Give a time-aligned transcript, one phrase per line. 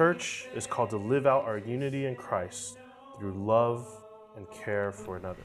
[0.00, 2.78] church is called to live out our unity in Christ
[3.18, 3.86] through love
[4.34, 5.42] and care for another.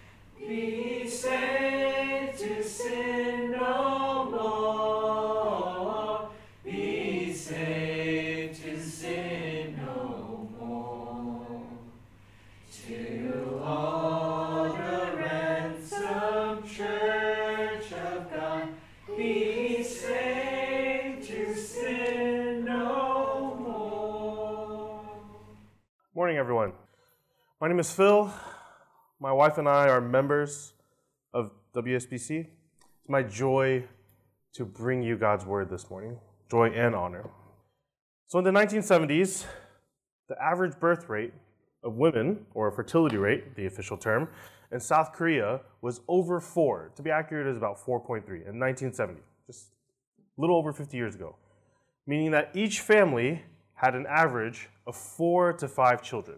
[27.66, 28.32] My name is Phil.
[29.20, 30.74] My wife and I are members
[31.34, 32.42] of WSBC.
[32.42, 33.86] It's my joy
[34.54, 36.20] to bring you God's word this morning,
[36.52, 37.28] joy and honor.
[38.28, 39.48] So, in the 1970s,
[40.30, 41.34] the average birth rate
[41.84, 44.30] of women, or fertility rate, the official term,
[44.72, 46.92] in South Korea was over four.
[46.98, 49.70] To be accurate, it was about 4.3 in 1970, just
[50.38, 51.36] a little over 50 years ago,
[52.06, 53.42] meaning that each family
[53.74, 56.38] had an average of four to five children.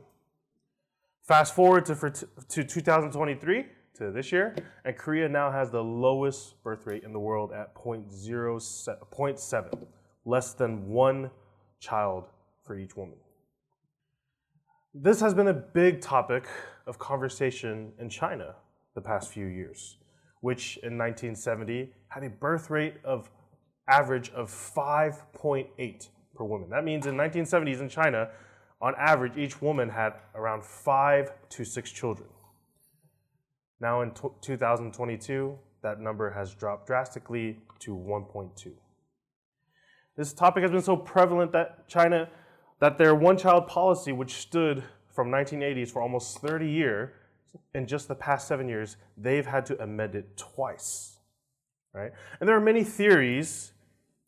[1.27, 6.63] Fast forward to, for to 2023, to this year, and Korea now has the lowest
[6.63, 9.87] birth rate in the world at 0.07, 0.7,
[10.23, 11.29] less than one
[11.81, 12.29] child
[12.63, 13.17] for each woman.
[14.93, 16.47] This has been a big topic
[16.85, 18.55] of conversation in China
[18.95, 19.97] the past few years,
[20.39, 23.29] which in 1970 had a birth rate of
[23.89, 26.69] average of 5.8 per woman.
[26.69, 28.29] That means in 1970s in China,
[28.81, 32.29] on average, each woman had around five to six children.
[33.79, 34.11] Now in
[34.41, 38.71] 2022, that number has dropped drastically to 1.2.
[40.15, 42.29] This topic has been so prevalent that China,
[42.79, 44.83] that their one-child policy, which stood
[45.13, 47.09] from 1980s for almost 30 years,
[47.73, 51.17] in just the past seven years, they've had to amend it twice.
[51.93, 52.11] Right?
[52.39, 53.71] And there are many theories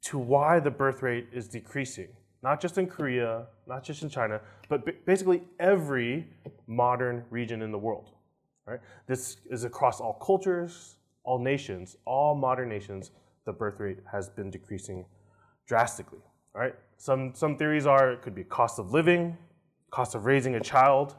[0.04, 2.10] to why the birth rate is decreasing
[2.42, 4.40] not just in Korea, not just in China,
[4.70, 6.28] but basically every
[6.68, 8.12] modern region in the world.
[8.66, 8.80] Right?
[9.08, 13.12] This is across all cultures, all nations, all modern nations.
[13.46, 15.06] The birth rate has been decreasing
[15.68, 16.20] drastically.
[16.54, 16.76] Right?
[16.98, 19.38] Some some theories are it could be cost of living,
[19.92, 21.16] cost of raising a child,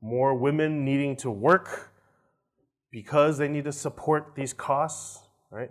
[0.00, 1.92] more women needing to work
[2.90, 5.22] because they need to support these costs.
[5.50, 5.70] Right?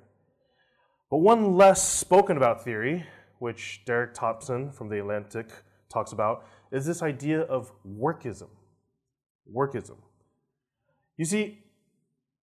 [1.10, 3.06] But one less spoken about theory
[3.46, 5.50] which Derek Thompson from The Atlantic
[5.88, 8.48] talks about, is this idea of workism.
[9.56, 9.98] Workism.
[11.16, 11.60] You see,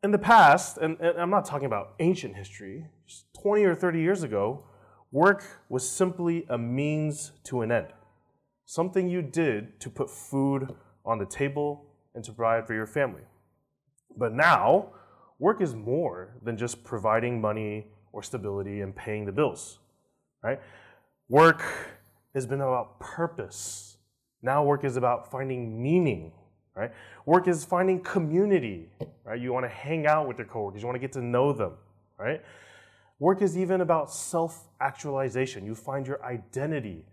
[0.05, 2.87] in the past, and, and, I'm not talking about ancient history,
[3.43, 4.62] 20 or 30 years ago,
[5.11, 7.89] work was simply a means to an end.
[8.65, 10.73] Something you did to put food
[11.05, 13.23] on the table and to provide for your family.
[14.17, 14.93] But now,
[15.41, 19.81] work is more than just providing money or stability and paying the bills,
[20.45, 20.61] right?
[21.32, 21.65] Work
[22.34, 23.97] has been about purpose.
[24.43, 26.31] Now work is about finding meaning,
[26.76, 26.93] right?
[27.25, 28.91] Work is finding community,
[29.25, 29.41] right?
[29.41, 31.72] You want to hang out with your coworkers, you want to get to know them,
[32.19, 32.43] right?
[33.19, 35.65] Work is even about self actualization.
[35.65, 37.06] You find your identity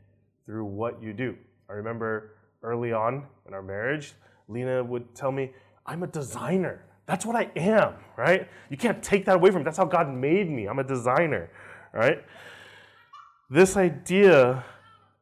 [0.45, 1.37] through what you do.
[1.69, 2.31] I remember
[2.61, 4.15] early on in our marriage,
[4.49, 5.53] Lena would tell me,
[5.85, 6.83] I'm a designer.
[7.05, 8.49] That's what I am, right?
[8.69, 9.63] You can't take that away from me.
[9.63, 10.65] That's how God made me.
[10.65, 11.49] I'm a designer,
[11.93, 12.21] right?
[13.51, 14.63] This idea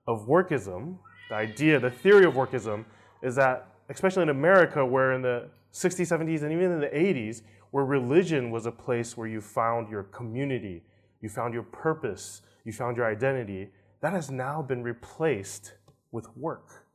[0.06, 0.98] of workism,
[1.30, 2.84] the idea, the theory of workism,
[3.22, 7.44] is that, especially in America, where in the 60s, 70s, and even in the 80s,
[7.72, 10.84] where religion was a place where you found your community,
[11.22, 13.70] you found your purpose, you found your identity,
[14.02, 15.76] that has now been replaced
[16.12, 16.86] with work.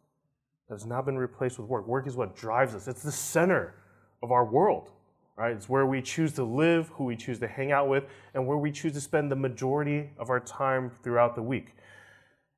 [0.69, 1.87] That has now been replaced with work.
[1.87, 3.75] Work is what drives us, it's the center
[4.23, 4.91] of our world
[5.37, 5.53] right?
[5.53, 8.05] It's where we choose to live, who we choose to hang out with,
[8.35, 11.75] and where we choose to spend the majority of our time throughout the week.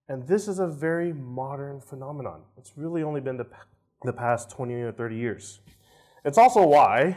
[0.08, 2.42] And this is a very modern phenomenon.
[2.58, 3.46] It's really only been the,
[4.02, 5.60] the past 20 or 30 years.
[6.24, 7.16] It's also why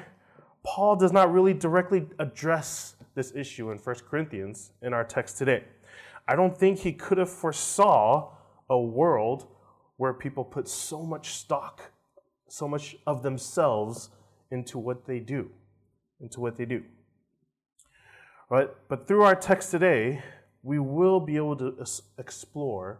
[0.63, 5.63] Paul does not really directly address this issue in 1 Corinthians in our text today.
[6.27, 8.33] I don't think he could have foresaw
[8.69, 9.47] a world
[9.97, 11.91] where people put so much stock,
[12.47, 14.09] so much of themselves
[14.51, 15.49] into what they do,
[16.19, 16.83] into what they do.
[18.49, 18.69] Right?
[18.87, 20.23] But through our text today,
[20.63, 21.85] we will be able to
[22.17, 22.99] explore,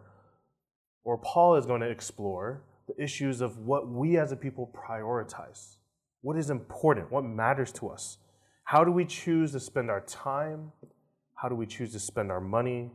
[1.04, 5.76] or Paul is going to explore, the issues of what we as a people prioritize.
[6.22, 7.10] What is important?
[7.12, 8.18] What matters to us?
[8.64, 10.72] How do we choose to spend our time?
[11.34, 12.90] How do we choose to spend our money?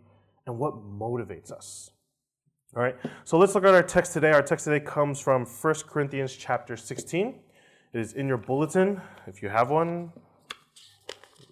[0.45, 1.91] And what motivates us?
[2.75, 4.31] All right, so let's look at our text today.
[4.31, 7.39] Our text today comes from 1 Corinthians chapter 16.
[7.93, 10.11] It is in your bulletin, if you have one,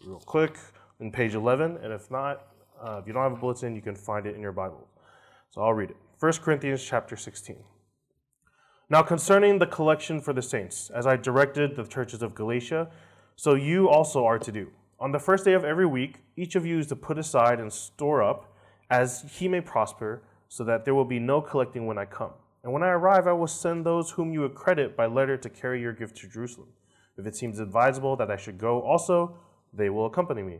[0.04, 0.58] real quick,
[1.00, 1.78] in page 11.
[1.84, 2.48] And if not,
[2.84, 4.88] uh, if you don't have a bulletin, you can find it in your Bible.
[5.52, 5.98] So I'll read it.
[6.20, 7.58] 1 Corinthians chapter 16.
[8.90, 12.90] Now concerning the collection for the saints, as I directed the churches of Galatia,
[13.36, 14.72] so you also are to do.
[15.00, 17.72] On the first day of every week, each of you is to put aside and
[17.72, 18.56] store up
[18.90, 22.32] as he may prosper, so that there will be no collecting when I come.
[22.64, 25.82] And when I arrive, I will send those whom you accredit by letter to carry
[25.82, 26.70] your gift to Jerusalem.
[27.18, 29.38] If it seems advisable that I should go also,
[29.74, 30.60] they will accompany me.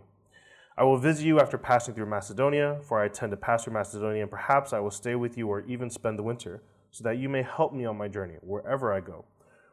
[0.78, 4.22] I will visit you after passing through Macedonia, for I intend to pass through Macedonia,
[4.24, 7.30] and perhaps I will stay with you or even spend the winter, so that you
[7.30, 9.26] may help me on my journey, wherever I go.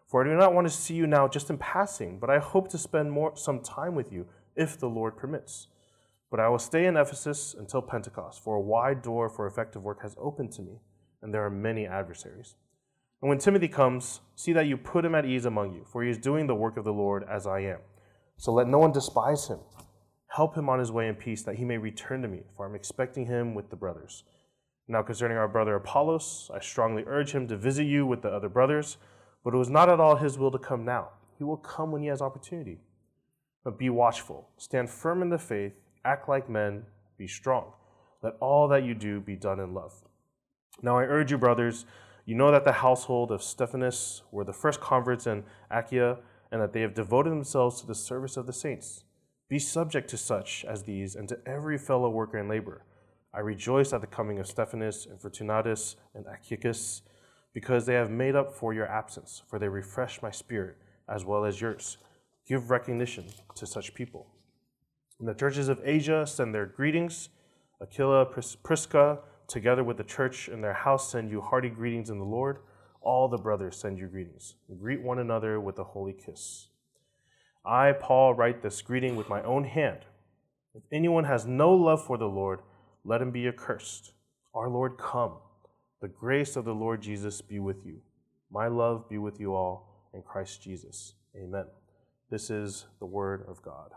[0.07, 2.69] For I do not want to see you now just in passing, but I hope
[2.71, 4.27] to spend more some time with you,
[4.57, 5.69] if the Lord permits.
[6.31, 10.03] But I will stay in Ephesus until Pentecost, for a wide door for effective work
[10.03, 10.81] has opened to me,
[11.23, 12.55] and there are many adversaries.
[13.21, 16.11] And when Timothy comes, see that you put him at ease among you, for he
[16.11, 17.79] is doing the work of the Lord as I am.
[18.37, 19.59] So let no one despise him.
[20.29, 22.75] Help him on his way in peace, that he may return to me, for I'm
[22.75, 24.25] expecting him with the brothers.
[24.87, 28.49] Now, concerning our brother Apollos, I strongly urge him to visit you with the other
[28.49, 28.99] brothers,
[29.43, 31.11] but it was not at all his will to come now.
[31.37, 32.79] He will come when he has opportunity.
[33.65, 35.73] But be watchful, stand firm in the faith,
[36.05, 36.85] act like men,
[37.19, 37.73] be strong.
[38.23, 39.93] Let all that you do be done in love.
[40.83, 41.85] Now, I urge you, brothers,
[42.25, 46.19] you know that the household of Stephanus were the first converts in Achaia,
[46.53, 49.05] and that they have devoted themselves to the service of the saints.
[49.49, 52.85] Be subject to such as these and to every fellow worker and laborer.
[53.35, 57.03] I rejoice at the coming of Stephanus and Fortunatus and Achaicus,
[57.55, 60.77] because they have made up for your absence, for they refresh my spirit
[61.09, 61.99] as well as yours.
[62.47, 64.27] Give recognition to such people.
[65.19, 67.31] And the churches of Asia send their greetings.
[67.83, 72.19] Aquila, Pris- Prisca, together with the church in their house, send you hearty greetings in
[72.19, 72.59] the Lord.
[73.01, 74.55] All the brothers send you greetings.
[74.79, 76.69] Greet one another with a holy kiss.
[77.65, 80.01] I, Paul, write this greeting with my own hand.
[80.75, 82.61] If anyone has no love for the Lord,
[83.05, 84.13] let him be accursed.
[84.55, 85.39] Our Lord, come.
[86.01, 88.01] The grace of the Lord Jesus be with you.
[88.51, 91.15] My love be with you all in Christ Jesus.
[91.37, 91.65] Amen.
[92.31, 93.91] This is the word of God.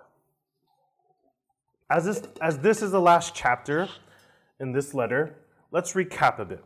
[1.90, 3.90] As this, as this is the last chapter
[4.62, 5.36] in this letter,
[5.72, 6.64] let's recap a bit.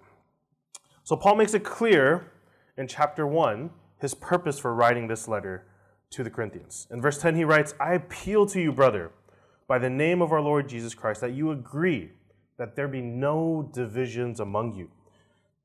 [1.04, 2.32] So, Paul makes it clear
[2.78, 3.70] in chapter 1
[4.00, 5.66] his purpose for writing this letter
[6.12, 6.88] to the Corinthians.
[6.92, 9.12] In verse 10, he writes, I appeal to you, brother,
[9.68, 12.12] by the name of our Lord Jesus Christ, that you agree
[12.58, 14.90] that there be no divisions among you,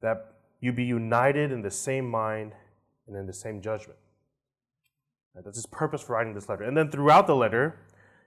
[0.00, 2.52] that you be united in the same mind
[3.06, 3.98] and in the same judgment.
[5.34, 6.64] That's his purpose for writing this letter.
[6.64, 7.78] And then throughout the letter,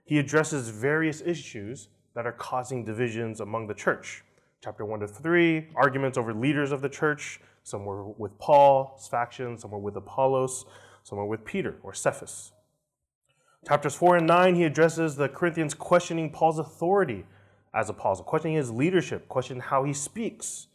[0.04, 4.24] he addresses various issues that are causing divisions among the church.
[4.62, 7.40] Chapter 1 to 3, arguments over leaders of the church.
[7.64, 10.64] Some were with Paul's faction, some were with Apollos,
[11.02, 12.52] some were with Peter or Cephas.
[13.66, 17.24] Chapters 4 and 9, he addresses the Corinthians questioning Paul's authority
[17.74, 20.68] as apostle, questioning his leadership, questioning how he speaks.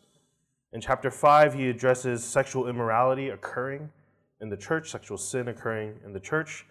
[0.74, 3.90] In chapter 5, he addresses sexual immorality occurring
[4.42, 6.66] in the church, sexual sin occurring in the church.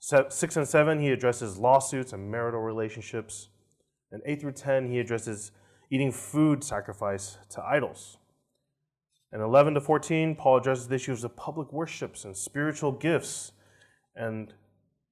[0.00, 3.48] 6 and 7, he addresses lawsuits and marital relationships.
[4.14, 5.50] And 8 through 10, he addresses
[5.90, 8.18] eating food sacrifice to idols.
[9.32, 13.50] And 11 to 14, Paul addresses the issues of public worships and spiritual gifts.
[14.14, 14.54] And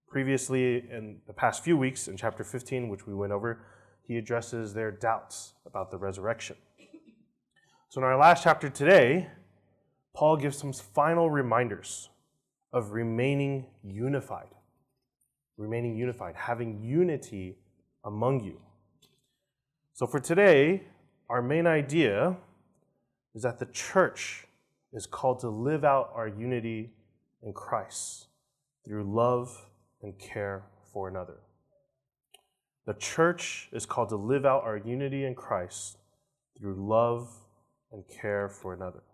[0.06, 3.64] previously, in the past few weeks, in chapter 15, which we went over,
[4.02, 6.54] he addresses their doubts about the resurrection.
[7.88, 9.30] So, in our last chapter today,
[10.14, 12.08] Paul gives some final reminders
[12.72, 14.54] of remaining unified.
[15.56, 17.58] Remaining unified, having unity
[18.04, 18.60] among you.
[20.02, 20.82] So, for today,
[21.30, 22.36] our main idea
[23.36, 24.48] is that the church
[24.92, 26.90] is called to live out our unity
[27.40, 28.26] in Christ
[28.84, 29.64] through love
[30.02, 31.36] and care for another.
[32.84, 35.98] The church is called to live out our unity in Christ
[36.58, 37.30] through love
[37.92, 39.04] and care for another.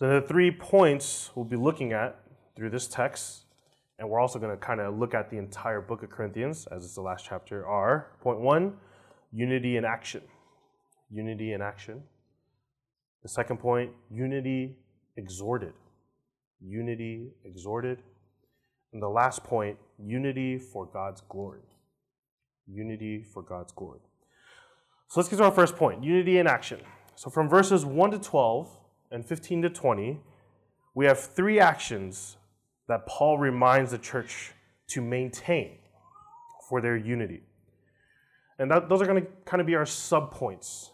[0.00, 2.18] So, the three points we'll be looking at
[2.56, 3.44] through this text,
[4.00, 6.84] and we're also going to kind of look at the entire book of Corinthians, as
[6.84, 8.76] it's the last chapter, are point one,
[9.32, 10.22] unity in action.
[11.10, 12.02] Unity in action.
[13.22, 14.76] The second point, unity
[15.16, 15.74] exhorted.
[16.60, 17.98] Unity exhorted.
[18.92, 21.60] And the last point, unity for God's glory
[22.72, 24.00] unity for God's glory.
[25.08, 26.80] So let's get to our first point unity in action.
[27.14, 28.68] So from verses 1 to 12
[29.10, 30.20] and 15 to 20,
[30.94, 32.36] we have three actions
[32.88, 34.52] that Paul reminds the church
[34.88, 35.78] to maintain
[36.68, 37.42] for their unity.
[38.60, 40.90] And that, those are going to kind of be our subpoints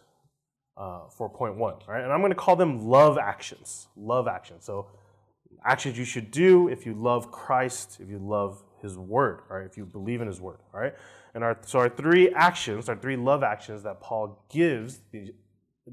[0.77, 2.03] uh, for point one, right?
[2.03, 3.89] And I'm going to call them love actions.
[3.97, 4.65] Love actions.
[4.65, 4.87] So
[5.65, 9.67] actions you should do if you love Christ, if you love His Word, right?
[9.67, 10.95] If you believe in His Word, right?
[11.35, 15.35] And our, so our three actions, our three love actions that Paul gives the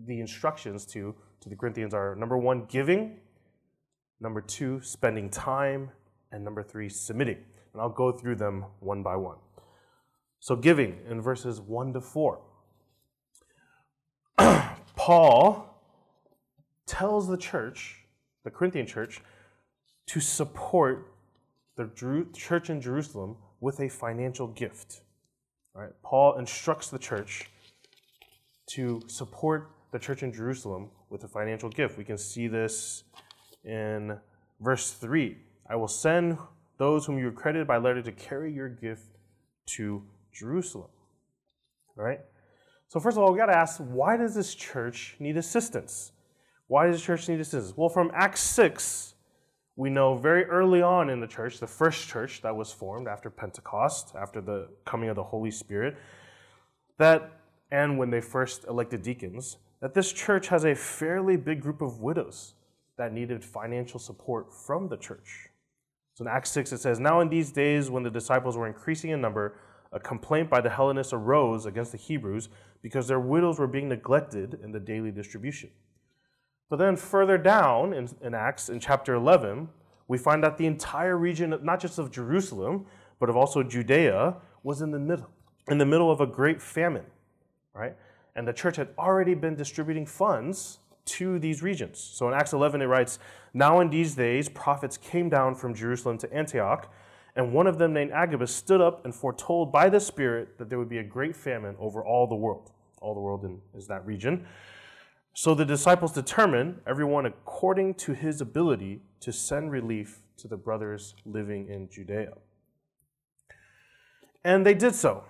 [0.08, 3.20] the instructions to to the Corinthians are number one, giving,
[4.20, 5.92] number two, spending time,
[6.32, 7.38] and number three, submitting.
[7.74, 9.38] And I'll go through them one by one.
[10.44, 12.42] So, giving in verses one to four.
[14.98, 15.74] Paul
[16.86, 18.02] tells the church,
[18.44, 19.22] the Corinthian church,
[20.08, 21.14] to support
[21.78, 21.90] the
[22.34, 25.04] church in Jerusalem with a financial gift.
[25.78, 25.94] All right?
[26.04, 27.50] Paul instructs the church
[28.72, 31.98] to support the church in Jerusalem with a financial gift.
[31.98, 33.06] We can see this
[33.64, 34.20] in
[34.60, 35.38] verse 3.
[35.70, 36.38] I will send
[36.78, 39.08] those whom you accredited by letter to carry your gift
[39.78, 40.90] to Jerusalem.
[41.98, 42.20] All right?
[42.88, 46.12] So, first of all, we got to ask why does this church need assistance?
[46.68, 47.76] Why does the church need assistance?
[47.76, 49.16] Well, from Acts 6,
[49.76, 53.30] we know very early on in the church, the first church that was formed after
[53.30, 55.98] Pentecost, after the coming of the Holy Spirit,
[57.00, 57.32] that,
[57.72, 62.00] and when they first elected deacons, that this church has a fairly big group of
[62.00, 62.54] widows
[62.98, 65.50] that needed financial support from the church.
[66.14, 69.10] So in Acts 6, it says, Now in these days, when the disciples were increasing
[69.10, 69.58] in number,
[69.94, 72.50] a complaint by the Hellenists arose against the Hebrews
[72.82, 75.70] because their widows were being neglected in the daily distribution.
[76.70, 79.70] But then further down in, in Acts, in chapter 11,
[80.08, 82.88] we find that the entire region, not just of Jerusalem,
[83.20, 85.30] but of also Judea, was in the middle,
[85.70, 87.06] in the middle of a great famine,
[87.74, 87.96] right?
[88.36, 92.00] And the church had already been distributing funds to these regions.
[92.00, 93.20] So in Acts 11, it writes,
[93.54, 96.92] Now in these days, prophets came down from Jerusalem to Antioch,
[97.36, 100.78] and one of them, named Agabus, stood up and foretold by the Spirit that there
[100.78, 102.72] would be a great famine over all the world.
[103.02, 104.46] All the world in, is that region.
[105.34, 111.16] So the disciples determined, everyone according to his ability, to send relief to the brothers
[111.26, 112.34] living in Judea.
[114.44, 115.24] And they did so,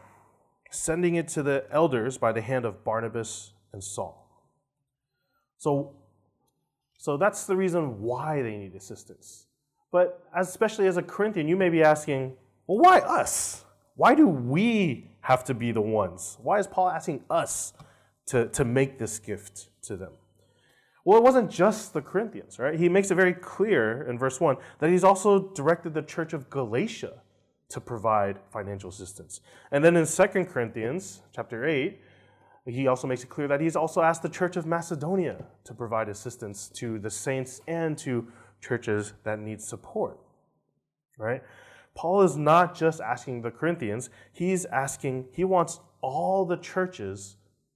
[0.72, 4.28] sending it to the elders by the hand of Barnabas and Saul.
[5.58, 5.96] So,
[6.98, 9.46] so that's the reason why they need assistance.
[9.94, 12.34] But especially as a Corinthian, you may be asking,
[12.66, 13.64] well, why us?
[13.96, 16.40] Why do we have to be the ones?
[16.42, 17.74] Why is Paul asking us
[18.26, 20.14] to, to make this gift to them?
[21.06, 22.78] Well, it wasn't just the Corinthians, right?
[22.80, 26.50] He makes it very clear in verse 1 that he's also directed the church of
[26.50, 27.22] Galatia
[27.70, 29.42] to provide financial assistance.
[29.72, 32.02] And then in 2 Corinthians chapter 8,
[32.66, 36.10] he also makes it clear that he's also asked the church of Macedonia to provide
[36.10, 38.28] assistance to the saints and to
[38.64, 40.18] churches that need support.
[41.18, 41.44] Right?
[41.96, 47.36] Paul is not just asking the Corinthians, he's asking, he wants all the churches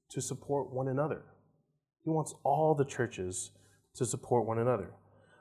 [0.09, 1.23] to support one another.
[2.03, 3.51] He wants all the churches
[3.95, 4.91] to support one another.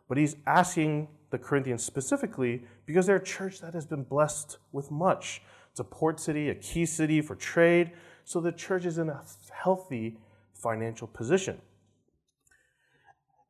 [0.08, 4.90] But he's asking the Corinthians specifically because they're a church that has been blessed with
[4.90, 5.42] much.
[5.70, 7.92] It's a port city, a key city for trade,
[8.24, 9.22] so the church is in a
[9.52, 10.18] healthy
[10.52, 11.60] financial position.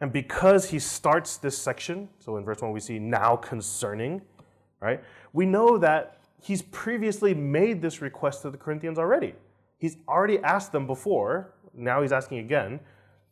[0.01, 4.23] And because he starts this section, so in verse 1 we see now concerning,
[4.81, 5.03] right?
[5.33, 9.35] We know that he's previously made this request to the Corinthians already.
[9.79, 12.81] He's already asked them before, now he's asking again,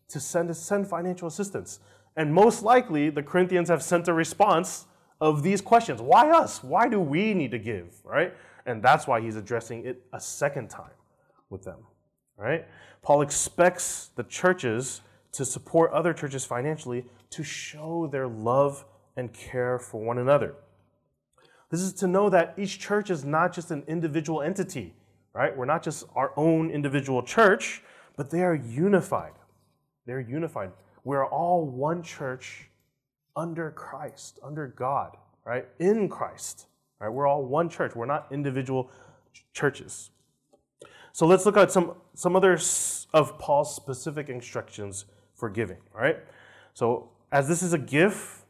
[0.09, 1.81] to send, send financial assistance.
[2.17, 4.87] And most likely, the Corinthians have sent a response
[5.21, 6.63] of these questions Why us?
[6.63, 8.35] Why do we need to give, right?
[8.67, 10.97] And that's why he's addressing it a second time
[11.51, 11.79] with them,
[12.37, 12.67] right?
[13.03, 15.03] Paul expects the churches
[15.35, 18.85] to support other churches financially to show their love
[19.17, 20.55] and care for one another.
[21.71, 24.95] This is to know that each church is not just an individual entity,
[25.33, 25.57] right?
[25.57, 27.83] We're not just our own individual church,
[28.17, 29.33] but they are unified.
[30.07, 30.71] They're unified.
[31.03, 32.69] We're all one church
[33.35, 35.67] under Christ, under God, right?
[35.81, 36.67] In Christ,
[37.01, 37.09] right?
[37.09, 37.97] We're all one church.
[37.97, 38.91] We're not individual
[39.53, 40.11] churches.
[41.13, 42.59] So let's look at some, some other
[43.13, 46.19] of Paul's specific instructions for giving, right?
[46.75, 48.45] So, as this is a gift,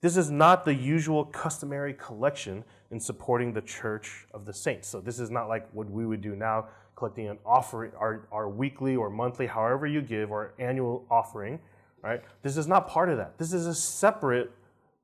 [0.00, 4.88] this is not the usual customary collection in supporting the church of the saints.
[4.88, 6.66] So, this is not like what we would do now,
[6.96, 11.58] collecting an offering, our, our weekly or monthly, however you give, or annual offering,
[12.02, 12.22] right?
[12.42, 13.38] This is not part of that.
[13.38, 14.52] This is a separate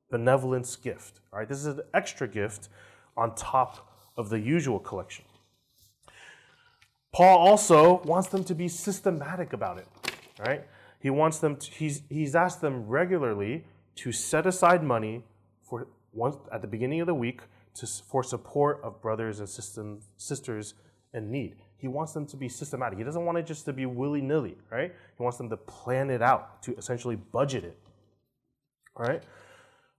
[0.09, 1.47] benevolence gift, right?
[1.47, 2.69] This is an extra gift
[3.17, 3.87] on top
[4.17, 5.25] of the usual collection.
[7.11, 9.87] Paul also wants them to be systematic about it,
[10.39, 10.65] right?
[11.01, 13.65] He wants them to, he's, he's asked them regularly
[13.95, 15.23] to set aside money
[15.61, 17.41] for once at the beginning of the week
[17.75, 20.75] to, for support of brothers and system, sisters
[21.13, 21.55] in need.
[21.77, 22.99] He wants them to be systematic.
[22.99, 24.93] He doesn't want it just to be willy nilly, right?
[25.17, 27.79] He wants them to plan it out, to essentially budget it,
[28.95, 29.23] all right?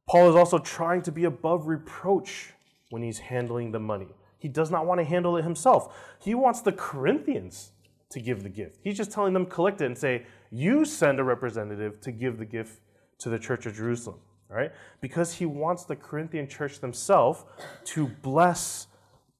[0.08, 2.52] Paul is also trying to be above reproach
[2.90, 4.08] when he's handling the money.
[4.38, 5.96] He does not want to handle it himself.
[6.20, 7.71] He wants the Corinthians
[8.12, 8.78] to give the gift.
[8.82, 12.44] He's just telling them collect it and say, you send a representative to give the
[12.44, 12.80] gift
[13.18, 14.72] to the church of Jerusalem, right?
[15.00, 17.44] Because he wants the Corinthian church themselves
[17.84, 18.86] to bless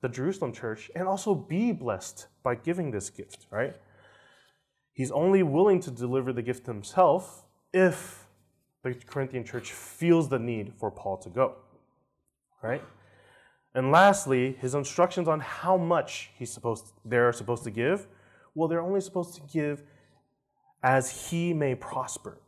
[0.01, 3.77] the Jerusalem church and also be blessed by giving this gift, right?
[4.93, 8.27] He's only willing to deliver the gift himself if
[8.83, 11.57] the Corinthian church feels the need for Paul to go,
[12.63, 12.83] right?
[13.75, 18.07] And lastly, his instructions on how much he's supposed they're supposed to give.
[18.55, 19.83] Well, they're only supposed to give
[20.83, 22.39] as he may prosper,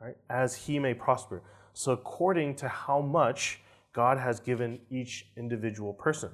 [0.00, 0.16] right?
[0.30, 1.42] As he may prosper.
[1.72, 3.60] So according to how much
[3.92, 6.30] God has given each individual person.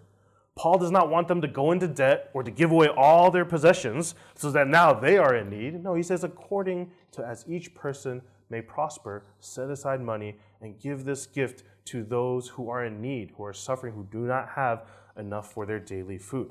[0.57, 3.45] Paul does not want them to go into debt or to give away all their
[3.45, 5.83] possessions so that now they are in need.
[5.83, 11.05] No, he says, according to as each person may prosper, set aside money and give
[11.05, 14.87] this gift to those who are in need, who are suffering, who do not have
[15.17, 16.51] enough for their daily food.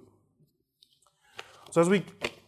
[1.71, 2.03] So as we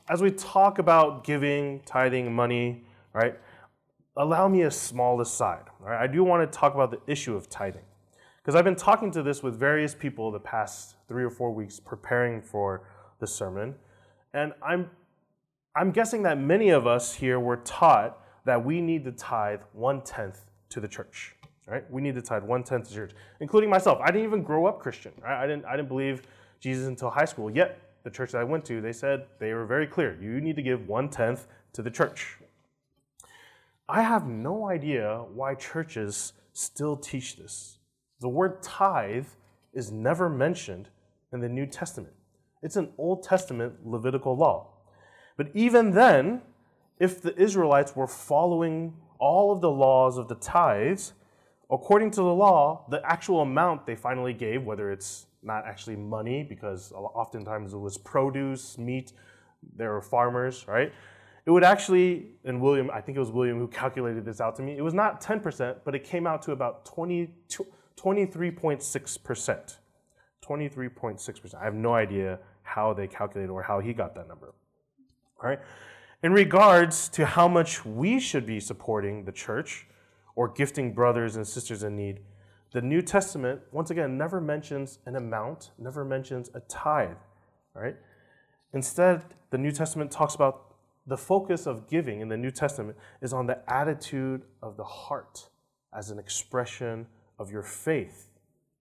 [0.10, 3.40] as we talk about giving, tithing, money, right?
[4.18, 5.66] Allow me a small aside.
[5.80, 6.02] Right?
[6.02, 7.84] I do want to talk about the issue of tithing.
[8.38, 11.80] Because I've been talking to this with various people the past three or four weeks
[11.80, 12.84] preparing for
[13.20, 13.76] the sermon.
[14.34, 14.90] And I'm,
[15.76, 20.02] I'm guessing that many of us here were taught that we need to tithe one
[20.02, 21.36] tenth to the church.
[21.68, 21.90] Right?
[21.92, 24.00] We need to tithe one tenth to church, including myself.
[24.02, 25.14] I didn't even grow up Christian.
[25.24, 25.42] Right?
[25.42, 25.64] I didn't.
[25.64, 26.24] I didn't believe
[26.60, 27.50] Jesus until high school.
[27.50, 30.18] Yet the church that I went to, they said they were very clear.
[30.22, 32.38] You need to give one tenth to the church.
[33.88, 37.78] I have no idea why churches still teach this.
[38.20, 39.28] The word tithe
[39.74, 40.90] is never mentioned
[41.34, 42.14] in the New Testament.
[42.62, 44.68] It's an Old Testament Levitical law.
[45.38, 46.42] But even then,
[47.00, 51.14] if the Israelites were following all of the laws of the tithes,
[51.72, 56.44] according to the law, the actual amount they finally gave, whether it's not actually money,
[56.44, 59.14] because oftentimes it was produce, meat,
[59.76, 60.92] there were farmers, right?
[61.46, 64.62] It would actually, and William, I think it was William who calculated this out to
[64.62, 67.66] me, it was not 10%, but it came out to about 22,
[67.98, 69.78] 23.6%.
[70.44, 71.56] 23.6%.
[71.56, 74.54] I have no idea how they calculated or how he got that number.
[75.42, 75.60] All right?
[76.24, 79.88] In regards to how much we should be supporting the church
[80.36, 82.20] or gifting brothers and sisters in need,
[82.72, 87.18] the New Testament, once again, never mentions an amount, never mentions a tithe,
[87.74, 87.96] right?
[88.74, 93.34] Instead, the New Testament talks about the focus of giving in the New Testament is
[93.34, 95.50] on the attitude of the heart
[95.94, 97.08] as an expression
[97.38, 98.30] of your faith,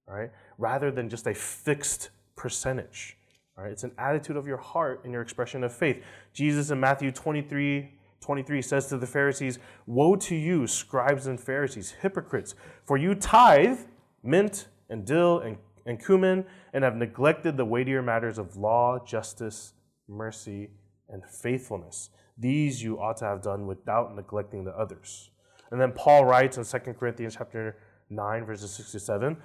[0.06, 0.30] right?
[0.58, 3.16] Rather than just a fixed percentage.
[3.56, 3.72] Right?
[3.72, 6.02] It's an attitude of your heart and your expression of faith.
[6.32, 11.94] Jesus in Matthew 23, 23 says to the Pharisees, Woe to you, scribes and Pharisees,
[12.02, 12.54] hypocrites,
[12.84, 13.80] for you tithe
[14.22, 15.56] mint and dill and,
[15.86, 19.72] and cumin and have neglected the weightier matters of law, justice,
[20.08, 20.70] mercy,
[21.08, 22.10] and faithfulness.
[22.36, 25.30] These you ought to have done without neglecting the others.
[25.70, 27.76] And then Paul writes in 2 Corinthians chapter
[28.10, 29.36] 9, verses 6 to 7.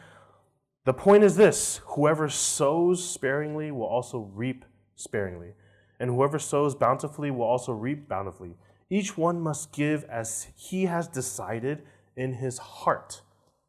[0.86, 5.54] The point is this whoever sows sparingly will also reap sparingly,
[6.00, 8.56] and whoever sows bountifully will also reap bountifully.
[8.90, 11.84] Each one must give as he has decided
[12.16, 13.22] in his heart,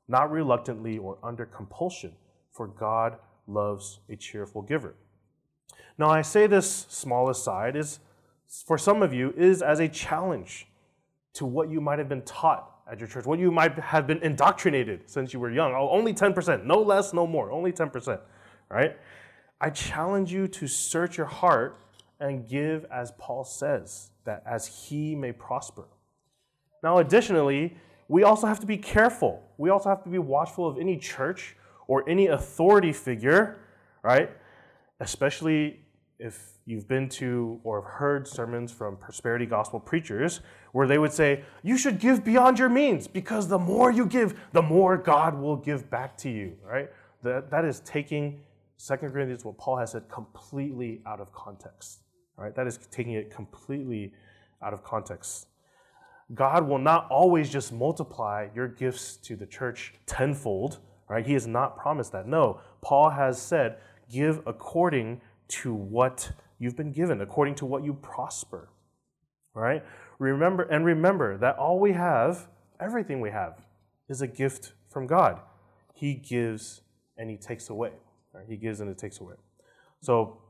[0.08, 2.12] not reluctantly or under compulsion,
[2.52, 4.94] for God loves a cheerful giver.
[5.98, 8.00] Now, I say this small aside is
[8.66, 10.68] for some of you is as a challenge
[11.34, 14.22] to what you might have been taught at your church, what you might have been
[14.22, 15.72] indoctrinated since you were young.
[15.74, 18.20] Oh, only 10%, no less, no more, only 10%,
[18.70, 18.96] right?
[19.60, 21.78] I challenge you to search your heart
[22.20, 25.84] and give as Paul says, that as he may prosper.
[26.82, 27.76] Now, additionally,
[28.08, 29.42] we also have to be careful.
[29.58, 31.56] We also have to be watchful of any church
[31.88, 33.58] or any authority figure,
[34.02, 34.30] right?
[35.00, 35.80] Especially
[36.18, 40.40] if you've been to or have heard sermons from prosperity gospel preachers
[40.72, 44.38] where they would say, You should give beyond your means because the more you give,
[44.52, 46.90] the more God will give back to you, right?
[47.22, 48.40] That, that is taking
[48.84, 52.00] 2 Corinthians, what Paul has said, completely out of context,
[52.36, 52.54] right?
[52.54, 54.12] That is taking it completely
[54.62, 55.46] out of context.
[56.34, 61.24] God will not always just multiply your gifts to the church tenfold, right?
[61.24, 62.26] He has not promised that.
[62.26, 63.78] No, Paul has said,
[64.10, 68.68] give according to what you've been given, according to what you prosper.
[69.54, 69.82] Right?
[70.18, 73.64] Remember and remember that all we have, everything we have,
[74.06, 75.40] is a gift from God.
[75.94, 76.82] He gives
[77.16, 77.92] and he takes away.
[78.34, 78.44] Right?
[78.46, 79.36] He gives and it takes away.
[80.00, 80.42] So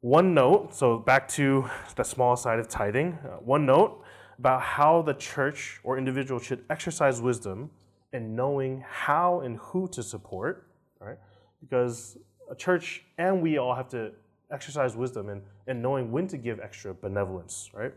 [0.00, 4.02] one note, so back to the small side of tithing, uh, one note
[4.38, 7.70] about how the church or individual should exercise wisdom
[8.14, 10.68] in knowing how and who to support,
[11.00, 11.18] right?
[11.60, 12.16] Because
[12.50, 14.12] a church and we all have to
[14.50, 17.92] exercise wisdom and, and knowing when to give extra benevolence, right?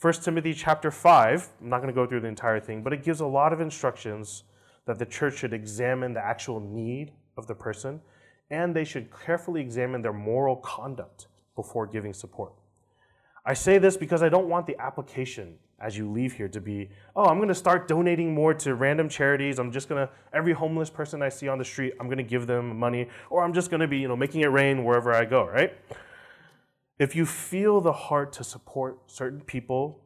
[0.00, 3.02] 1 Timothy chapter 5, I'm not going to go through the entire thing, but it
[3.02, 4.44] gives a lot of instructions
[4.86, 8.00] that the church should examine the actual need of the person
[8.48, 11.26] and they should carefully examine their moral conduct
[11.58, 12.52] before giving support.
[13.44, 16.88] I say this because I don't want the application as you leave here to be,
[17.16, 19.58] oh, I'm going to start donating more to random charities.
[19.58, 22.30] I'm just going to every homeless person I see on the street, I'm going to
[22.36, 25.12] give them money or I'm just going to be, you know, making it rain wherever
[25.12, 25.72] I go, right?
[27.00, 30.04] If you feel the heart to support certain people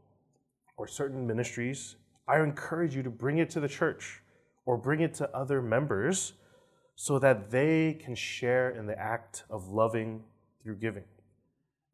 [0.78, 4.22] or certain ministries, I encourage you to bring it to the church
[4.64, 6.32] or bring it to other members
[6.94, 10.22] so that they can share in the act of loving
[10.62, 11.04] through giving.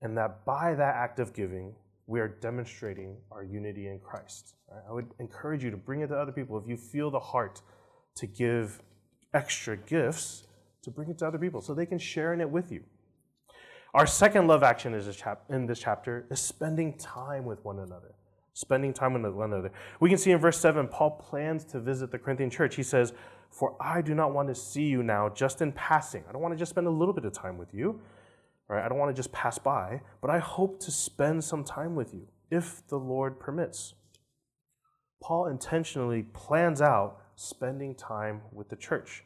[0.03, 1.75] And that by that act of giving,
[2.07, 4.55] we are demonstrating our unity in Christ.
[4.89, 6.59] I would encourage you to bring it to other people.
[6.59, 7.63] If you feel the heart
[8.17, 8.81] to give
[9.35, 10.47] extra gifts,
[10.83, 12.83] to bring it to other people so they can share in it with you.
[13.95, 15.07] Our second love action is
[15.49, 18.15] in this chapter is spending time with one another.
[18.53, 19.71] Spending time with one another.
[20.01, 22.75] We can see in verse 7, Paul plans to visit the Corinthian church.
[22.75, 23.13] He says,
[23.51, 26.25] For I do not want to see you now just in passing.
[26.29, 28.01] I don't want to just spend a little bit of time with you.
[28.68, 28.85] Right?
[28.85, 32.12] I don't want to just pass by, but I hope to spend some time with
[32.12, 33.94] you if the Lord permits.
[35.22, 39.24] Paul intentionally plans out spending time with the church.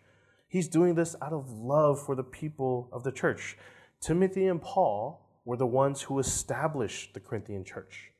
[0.49, 3.57] He's doing this out of love for the people of the church.
[4.01, 8.11] Timothy and Paul were the ones who established the Corinthian church.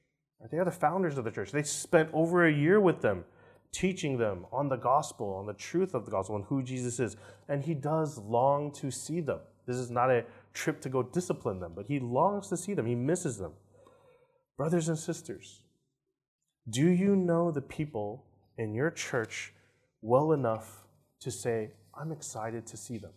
[0.51, 1.53] They are the founders of the church.
[1.53, 3.25] They spent over a year with them,
[3.71, 7.17] teaching them on the gospel, on the truth of the gospel, and who Jesus is.
[7.49, 9.41] And he does long to see them.
[9.67, 12.87] This is not a trip to go discipline them, but he longs to see them.
[12.87, 13.53] He misses them.
[14.57, 15.63] Brothers and sisters,
[16.69, 18.25] do you know the people
[18.59, 19.53] in your church
[20.01, 20.85] well enough
[21.21, 23.13] to say, I'm excited to see them?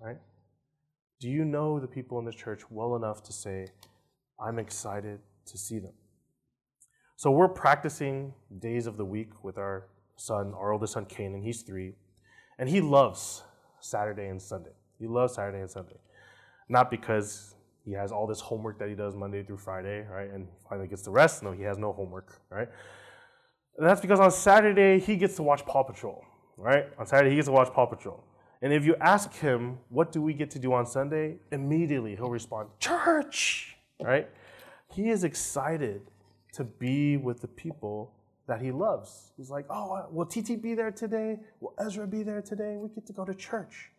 [0.00, 0.18] Right?
[1.20, 3.66] Do you know the people in the church well enough to say,
[4.40, 5.92] I'm excited to see them?
[7.16, 11.42] So we're practicing days of the week with our son, our oldest son, Canaan.
[11.42, 11.94] He's three,
[12.58, 13.42] and he loves
[13.80, 14.72] Saturday and Sunday.
[14.98, 15.96] He loves Saturday and Sunday.
[16.68, 20.30] Not because he has all this homework that he does Monday through Friday, right?
[20.30, 21.42] And finally gets the rest.
[21.42, 22.68] No, he has no homework, right?
[23.76, 26.24] And that's because on Saturday he gets to watch Paw Patrol,
[26.56, 26.86] right?
[26.98, 28.24] On Saturday he gets to watch Paw Patrol.
[28.62, 31.36] And if you ask him, what do we get to do on Sunday?
[31.52, 34.30] Immediately he'll respond, church, right?
[34.94, 36.02] He is excited
[36.54, 38.14] to be with the people
[38.46, 39.32] that he loves.
[39.36, 41.40] He's like, oh, uh, will TT be there today?
[41.60, 42.76] Will Ezra be there today?
[42.78, 43.90] We get to go to church.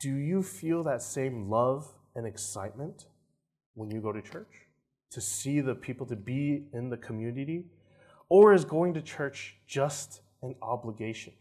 [0.00, 3.06] Do you feel that same love and excitement
[3.74, 4.66] when you go to church?
[5.12, 7.66] To see the people, to be in the community?
[8.28, 11.32] Or is going to church just an obligation?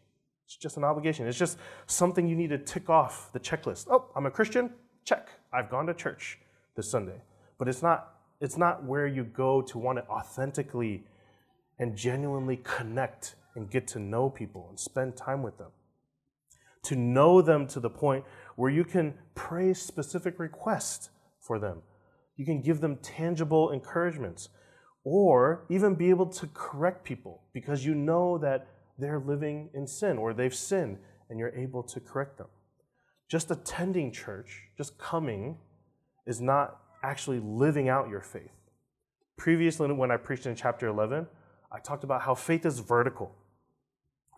[0.45, 1.27] It's just an obligation.
[1.27, 3.87] It's just something you need to tick off the checklist.
[3.89, 4.71] Oh, I'm a Christian?
[5.05, 5.29] Check.
[5.51, 6.39] I've gone to church
[6.75, 7.21] this Sunday.
[7.57, 11.03] But it's not, it's not where you go to want to authentically
[11.79, 15.71] and genuinely connect and get to know people and spend time with them.
[16.83, 21.81] To know them to the point where you can pray specific requests for them.
[22.37, 24.49] You can give them tangible encouragements
[25.03, 30.17] or even be able to correct people because you know that they're living in sin
[30.17, 30.97] or they've sinned
[31.29, 32.47] and you're able to correct them.
[33.29, 35.57] Just attending church, just coming,
[36.25, 38.51] is not actually living out your faith.
[39.37, 41.27] Previously, when I preached in chapter 11,
[41.71, 43.35] I talked about how faith is vertical,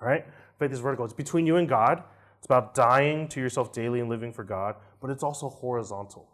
[0.01, 0.25] right?
[0.57, 1.05] Faith is vertical.
[1.05, 2.03] It's between you and God,
[2.45, 6.29] it's about dying to yourself daily and living for God, but it's also horizontal.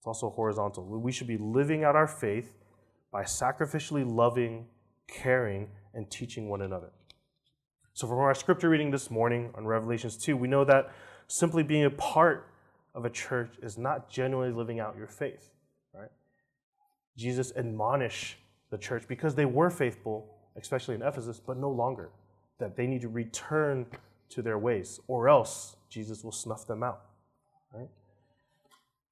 [0.00, 0.84] It's also horizontal.
[0.84, 2.58] We should be living out our faith
[3.12, 4.66] by sacrificially loving,
[5.06, 6.90] caring, and teaching one another.
[7.92, 10.90] So, from our scripture reading this morning on Revelations 2, we know that
[11.28, 12.48] simply being a part
[12.92, 15.50] of a church is not genuinely living out your faith,
[15.94, 16.10] right?
[17.16, 18.38] Jesus admonished
[18.70, 22.10] the church because they were faithful, especially in Ephesus, but no longer,
[22.58, 23.86] that they need to return
[24.34, 27.02] to their ways, or else Jesus will snuff them out.
[27.72, 27.88] Right?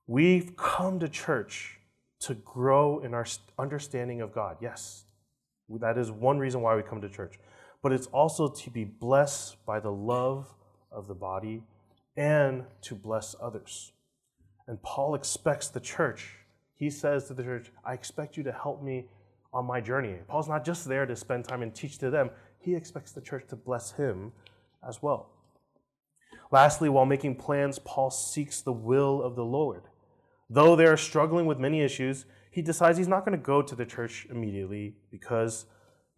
[0.07, 1.79] We've come to church
[2.21, 3.27] to grow in our
[3.59, 4.57] understanding of God.
[4.61, 5.05] Yes,
[5.69, 7.39] that is one reason why we come to church.
[7.83, 10.49] But it's also to be blessed by the love
[10.91, 11.63] of the body
[12.17, 13.93] and to bless others.
[14.67, 16.37] And Paul expects the church.
[16.75, 19.07] He says to the church, I expect you to help me
[19.53, 20.17] on my journey.
[20.29, 23.47] Paul's not just there to spend time and teach to them, he expects the church
[23.49, 24.33] to bless him
[24.87, 25.31] as well.
[26.51, 29.85] Lastly, while making plans, Paul seeks the will of the Lord.
[30.51, 33.75] Though they are struggling with many issues, he decides he's not going to go to
[33.75, 35.65] the church immediately because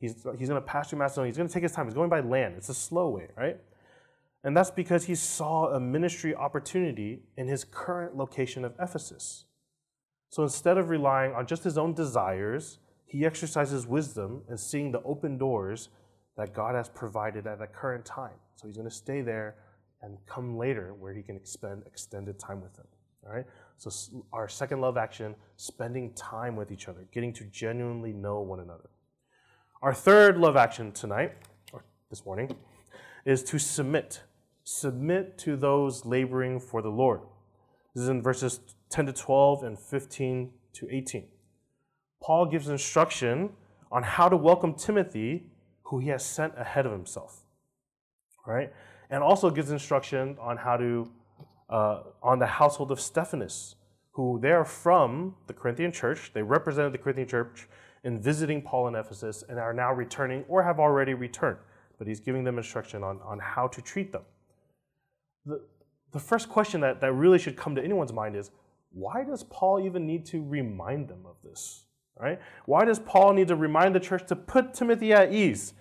[0.01, 1.29] he's, he's going to pass through Macedonia.
[1.29, 1.87] He's going to take his time.
[1.87, 2.55] He's going by land.
[2.57, 3.59] It's a slow way, right?
[4.43, 9.45] And that's because he saw a ministry opportunity in his current location of Ephesus.
[10.29, 15.03] So instead of relying on just his own desires, he exercises wisdom and seeing the
[15.03, 15.91] open doors
[16.37, 18.35] that God has provided at the current time.
[18.57, 19.57] So he's going to stay there
[20.03, 22.87] and come later where he can spend extended time with them.
[23.27, 23.47] All right?
[23.79, 23.91] So
[24.33, 28.91] our second love action, spending time with each other, getting to genuinely know one another.
[29.83, 31.33] Our third love action tonight,
[31.73, 32.57] or this morning,
[33.25, 34.23] is to submit.
[34.65, 37.21] Submit to those laboring for the Lord.
[37.95, 41.29] This is in verses 10 to 12 and 15 to 18.
[42.23, 43.51] Paul gives instruction
[43.93, 45.51] on how to welcome Timothy,
[45.85, 47.43] who he has sent ahead of himself.
[48.47, 48.73] Right?
[49.11, 51.11] And also gives instruction on how to,
[51.71, 53.77] uh, on the household of Stephanus,
[54.13, 56.33] who they are from the Corinthian church.
[56.35, 57.69] They represented the Corinthian church
[58.05, 61.59] in visiting Paul in Ephesus and are now returning or have already returned.
[61.99, 64.23] But he's giving them instruction on, on how to treat them.
[65.47, 65.65] The,
[66.13, 68.51] the first question that, that really should come to anyone's mind is
[68.93, 71.85] why does Paul even need to remind them of this?
[72.19, 72.41] Right?
[72.67, 75.75] Why does Paul need to remind the church to put Timothy at ease,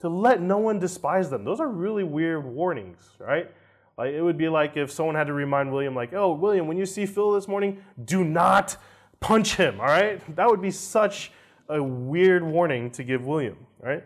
[0.00, 1.44] to let no one despise them?
[1.44, 3.50] Those are really weird warnings, right?
[3.98, 6.78] Like it would be like if someone had to remind William, like, "Oh, William, when
[6.78, 8.76] you see Phil this morning, do not
[9.18, 11.32] punch him." All right, that would be such
[11.68, 14.04] a weird warning to give William, right?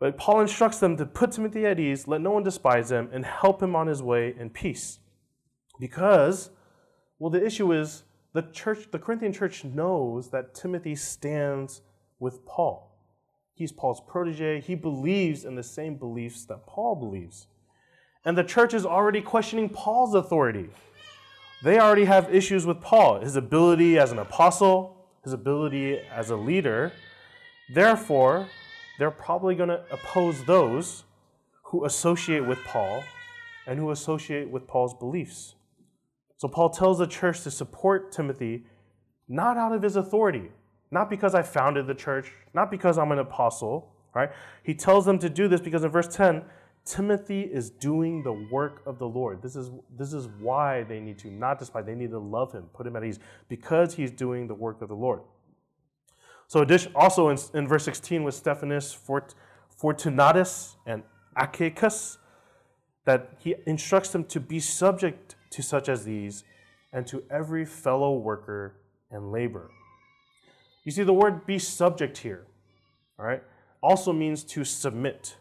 [0.00, 3.24] But Paul instructs them to put Timothy at ease, let no one despise him, and
[3.24, 4.98] help him on his way in peace.
[5.78, 6.50] Because,
[7.18, 8.02] well, the issue is
[8.34, 11.80] the church, the Corinthian church knows that Timothy stands
[12.18, 12.90] with Paul.
[13.54, 14.60] He's Paul's protege.
[14.60, 17.46] He believes in the same beliefs that Paul believes.
[18.24, 20.68] And the church is already questioning Paul's authority.
[21.62, 26.36] They already have issues with Paul, his ability as an apostle, his ability as a
[26.36, 26.92] leader.
[27.72, 28.48] Therefore,
[28.98, 31.04] they're probably going to oppose those
[31.62, 33.04] who associate with Paul
[33.66, 35.54] and who associate with Paul's beliefs.
[36.44, 38.66] So Paul tells the church to support Timothy
[39.28, 40.50] not out of his authority,
[40.90, 44.28] not because I founded the church, not because I'm an apostle, right?
[44.62, 46.42] He tells them to do this because in verse 10,
[46.84, 49.40] Timothy is doing the work of the Lord.
[49.40, 52.64] This is, this is why they need to not despise, they need to love him,
[52.74, 55.22] put him at ease, because he's doing the work of the Lord.
[56.48, 59.34] So also in, in verse 16 with Stephanus, Fort,
[59.70, 61.04] Fortunatus, and
[61.38, 62.18] Achaicus,
[63.06, 66.44] that he instructs them to be subject to such as these
[66.92, 68.76] and to every fellow worker
[69.10, 69.70] and labor.
[70.84, 72.46] You see, the word be subject here,
[73.18, 73.42] all right,
[73.80, 75.36] also means to submit.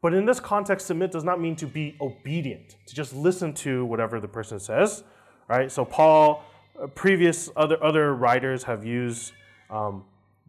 [0.00, 3.84] But in this context, submit does not mean to be obedient, to just listen to
[3.84, 5.02] whatever the person says,
[5.48, 5.70] right?
[5.70, 6.44] So Paul,
[6.80, 9.32] uh, previous other other writers have used
[9.68, 10.04] um,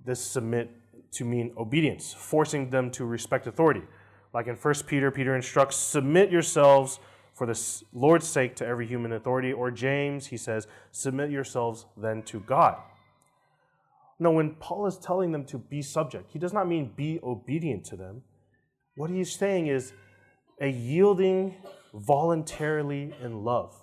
[0.05, 0.69] this submit
[1.13, 3.81] to mean obedience, forcing them to respect authority.
[4.33, 6.99] Like in 1 Peter, Peter instructs, submit yourselves
[7.37, 9.53] for the Lord's sake to every human authority.
[9.53, 12.77] Or James, he says, submit yourselves then to God.
[14.19, 17.85] Now, when Paul is telling them to be subject, he does not mean be obedient
[17.85, 18.23] to them.
[18.95, 19.93] What he's saying is
[20.59, 21.53] a yielding
[21.93, 23.75] voluntarily in love,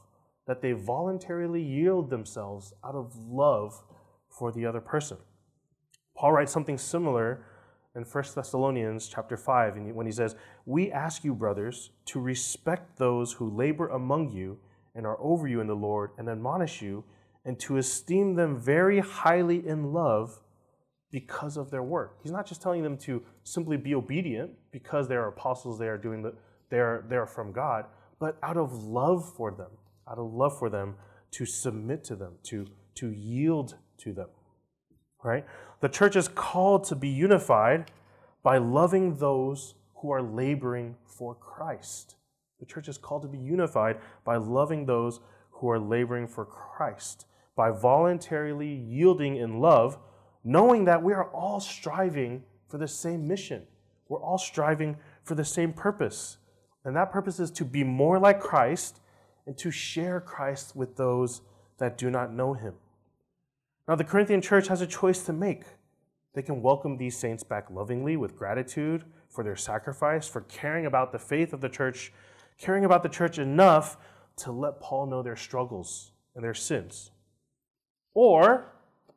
[0.49, 3.81] that they voluntarily yield themselves out of love
[4.29, 5.19] for the other person.
[6.17, 7.45] Paul writes something similar
[7.95, 10.35] in 1 Thessalonians chapter 5 when he says,
[10.67, 14.59] "We ask you, brothers, to respect those who labor among you
[14.95, 17.05] and are over you in the Lord and admonish you,
[17.45, 20.41] and to esteem them very highly in love
[21.11, 25.17] because of their work." He's not just telling them to simply be obedient because they
[25.17, 26.35] are apostles, they are doing the
[26.71, 27.87] they're they're from God,
[28.19, 29.71] but out of love for them,
[30.09, 30.97] out of love for them
[31.33, 34.31] to submit to them, to to yield to them.
[35.25, 35.45] Right?
[35.81, 37.91] The church is called to be unified
[38.45, 42.15] by loving those who are laboring for Christ.
[42.61, 47.27] The church is called to be unified by loving those who are laboring for Christ,
[47.57, 49.99] by voluntarily yielding in love,
[50.45, 53.63] knowing that we are all striving for the same mission.
[54.09, 56.37] We're all striving for the same purpose.
[56.85, 59.01] And that purpose is to be more like Christ
[59.47, 61.41] and to share Christ with those
[61.79, 62.75] that do not know him.
[63.87, 65.65] Now, the Corinthian church has a choice to make.
[66.35, 71.13] They can welcome these saints back lovingly with gratitude for their sacrifice, for caring about
[71.13, 72.13] the faith of the church,
[72.59, 73.99] caring about the church enough
[74.37, 77.11] to let Paul know their struggles and their sins.
[78.15, 78.67] Or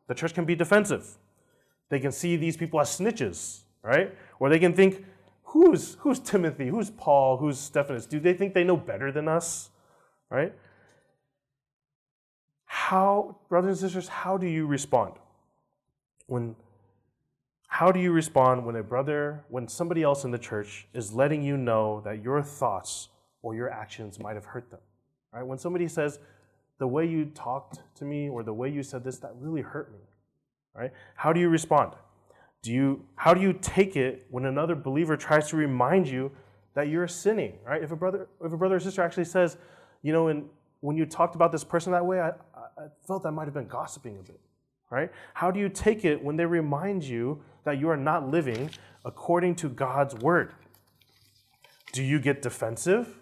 [0.08, 1.18] the church can be defensive.
[1.90, 4.14] They can see these people as snitches, right?
[4.40, 5.06] Or they can think,
[5.44, 6.68] who's, who's Timothy?
[6.68, 7.38] Who's Paul?
[7.38, 8.06] Who's Stephanus?
[8.06, 9.70] Do they think they know better than us,
[10.30, 10.54] right?
[12.88, 15.14] How, brothers and sisters, how do you respond
[16.28, 16.56] when,
[17.68, 21.44] How do you respond when a brother, when somebody else in the church is letting
[21.44, 23.10] you know that your thoughts
[23.42, 24.80] or your actions might have hurt them?
[25.34, 25.46] Right?
[25.46, 26.20] When somebody says,
[26.80, 29.92] the way you talked to me or the way you said this, that really hurt
[29.92, 30.00] me.
[30.74, 30.92] Right?
[31.16, 31.92] How do you respond?
[32.62, 36.32] Do you, how do you take it when another believer tries to remind you
[36.74, 37.60] that you're sinning?
[37.66, 37.84] Right?
[37.84, 39.58] If a brother, if a brother or sister actually says,
[40.04, 40.50] you know, and
[40.82, 42.32] when you talked about this person that way, I,
[42.78, 44.40] I felt I might have been gossiping a bit.
[44.90, 45.12] Right?
[45.34, 48.70] How do you take it when they remind you that you are not living
[49.04, 50.54] according to God's word?
[51.92, 53.20] Do you get defensive?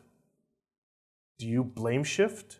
[1.39, 2.59] Do you blame shift?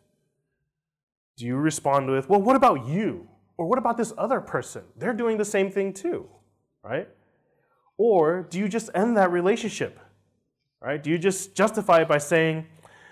[1.37, 3.27] Do you respond with, well, what about you?
[3.57, 4.83] Or what about this other person?
[4.97, 6.27] They're doing the same thing too,
[6.83, 7.07] right?
[7.97, 9.99] Or do you just end that relationship,
[10.81, 11.01] right?
[11.01, 12.65] Do you just justify it by saying,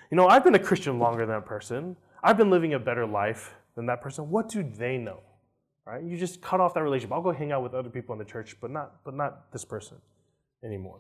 [0.10, 1.96] you know, I've been a Christian longer than that person.
[2.24, 4.30] I've been living a better life than that person.
[4.30, 5.20] What do they know?
[5.86, 6.04] Right?
[6.04, 7.12] You just cut off that relationship.
[7.12, 9.66] I'll go hang out with other people in the church, but not, but not this
[9.66, 9.98] person
[10.64, 11.00] anymore.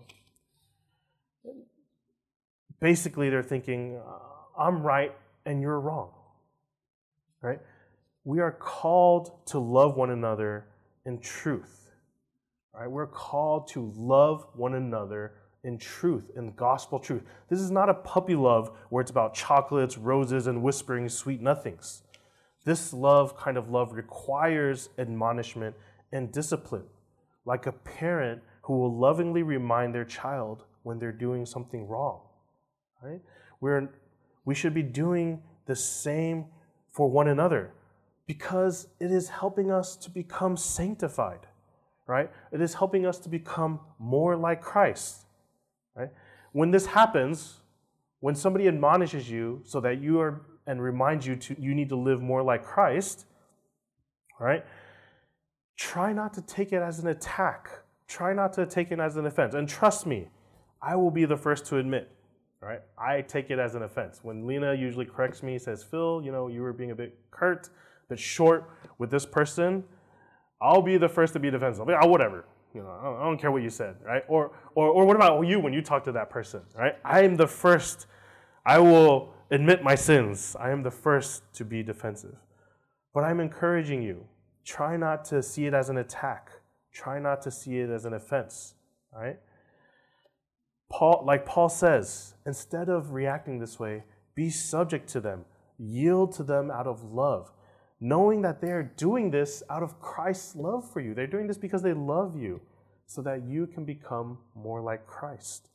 [2.81, 6.09] Basically, they're thinking, uh, I'm right and you're wrong
[7.43, 7.59] right?
[8.23, 10.65] We are called to love one another
[11.05, 11.91] in truth.
[12.73, 12.89] Right?
[12.89, 15.33] We're called to love one another
[15.63, 17.21] in truth, in gospel truth.
[17.49, 22.01] This is not a puppy love where it's about chocolates, roses, and whispering sweet nothings.
[22.65, 25.75] This love, kind of love, requires admonishment
[26.11, 26.85] and discipline,
[27.45, 32.21] like a parent who will lovingly remind their child when they're doing something wrong.
[33.01, 33.21] Right?
[33.59, 33.89] We're,
[34.45, 36.45] we should be doing the same
[36.91, 37.71] for one another
[38.27, 41.47] because it is helping us to become sanctified,
[42.07, 42.31] right?
[42.51, 45.25] It is helping us to become more like Christ,
[45.95, 46.09] right?
[46.53, 47.59] When this happens,
[48.21, 51.95] when somebody admonishes you so that you are and reminds you to you need to
[51.95, 53.25] live more like Christ,
[54.39, 54.65] right?
[55.75, 57.69] Try not to take it as an attack.
[58.07, 59.55] Try not to take it as an offense.
[59.55, 60.27] And trust me,
[60.81, 62.11] I will be the first to admit
[62.63, 62.81] right?
[62.97, 64.19] I take it as an offense.
[64.23, 67.67] When Lena usually corrects me, says, Phil, you know, you were being a bit curt,
[67.67, 69.83] a bit short with this person,
[70.61, 71.87] I'll be the first to be defensive.
[71.87, 72.45] oh, whatever.
[72.73, 74.23] You know, I don't care what you said, right?
[74.27, 76.95] Or, or, or what about you when you talk to that person, right?
[77.05, 78.07] I am the first,
[78.65, 80.55] I will admit my sins.
[80.59, 82.35] I am the first to be defensive.
[83.13, 84.25] But I'm encouraging you,
[84.65, 86.49] try not to see it as an attack.
[86.93, 88.75] Try not to see it as an offense,
[89.13, 89.39] right?
[90.91, 94.03] Paul, like Paul says, instead of reacting this way,
[94.35, 95.45] be subject to them,
[95.77, 97.51] yield to them out of love,
[97.99, 101.13] knowing that they are doing this out of Christ's love for you.
[101.13, 102.61] They're doing this because they love you,
[103.05, 105.69] so that you can become more like Christ.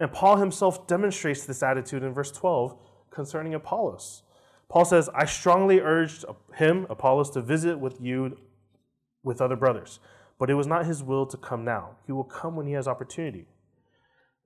[0.00, 2.76] And Paul himself demonstrates this attitude in verse 12
[3.10, 4.22] concerning Apollos.
[4.68, 8.36] Paul says, I strongly urged him, Apollos, to visit with you
[9.22, 10.00] with other brothers,
[10.38, 11.96] but it was not his will to come now.
[12.06, 13.46] He will come when he has opportunity.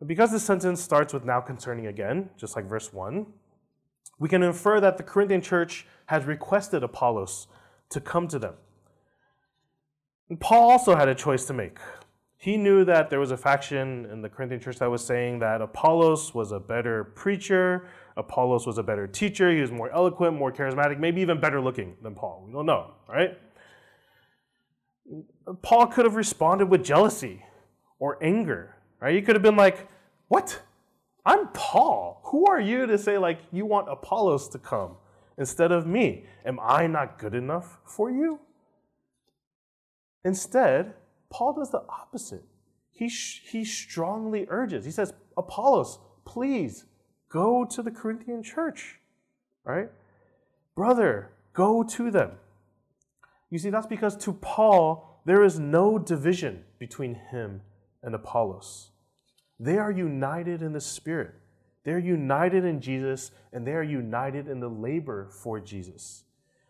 [0.04, 3.26] Because the sentence starts with now concerning again, just like verse 1,
[4.18, 7.46] we can infer that the Corinthian church has requested Apollos
[7.90, 8.54] to come to them.
[10.28, 11.78] And Paul also had a choice to make.
[12.38, 15.60] He knew that there was a faction in the Corinthian church that was saying that
[15.60, 20.52] Apollos was a better preacher, Apollos was a better teacher, he was more eloquent, more
[20.52, 22.44] charismatic, maybe even better looking than Paul.
[22.46, 23.38] We don't know, right?
[25.62, 27.44] Paul could have responded with jealousy
[27.98, 29.14] or anger Right?
[29.14, 29.88] He could have been like,
[30.28, 30.62] What?
[31.24, 32.20] I'm Paul.
[32.24, 34.96] Who are you to say, like, you want Apollos to come
[35.36, 36.24] instead of me?
[36.44, 38.40] Am I not good enough for you?
[40.24, 40.94] Instead,
[41.30, 42.44] Paul does the opposite.
[42.92, 46.84] He, he strongly urges, he says, Apollos, please
[47.28, 48.98] go to the Corinthian church,
[49.64, 49.90] right?
[50.74, 52.32] Brother, go to them.
[53.50, 57.62] You see, that's because to Paul, there is no division between him
[58.02, 58.90] and Apollos.
[59.60, 61.34] They are united in the Spirit.
[61.84, 66.24] They're united in Jesus and they are united in the labor for Jesus.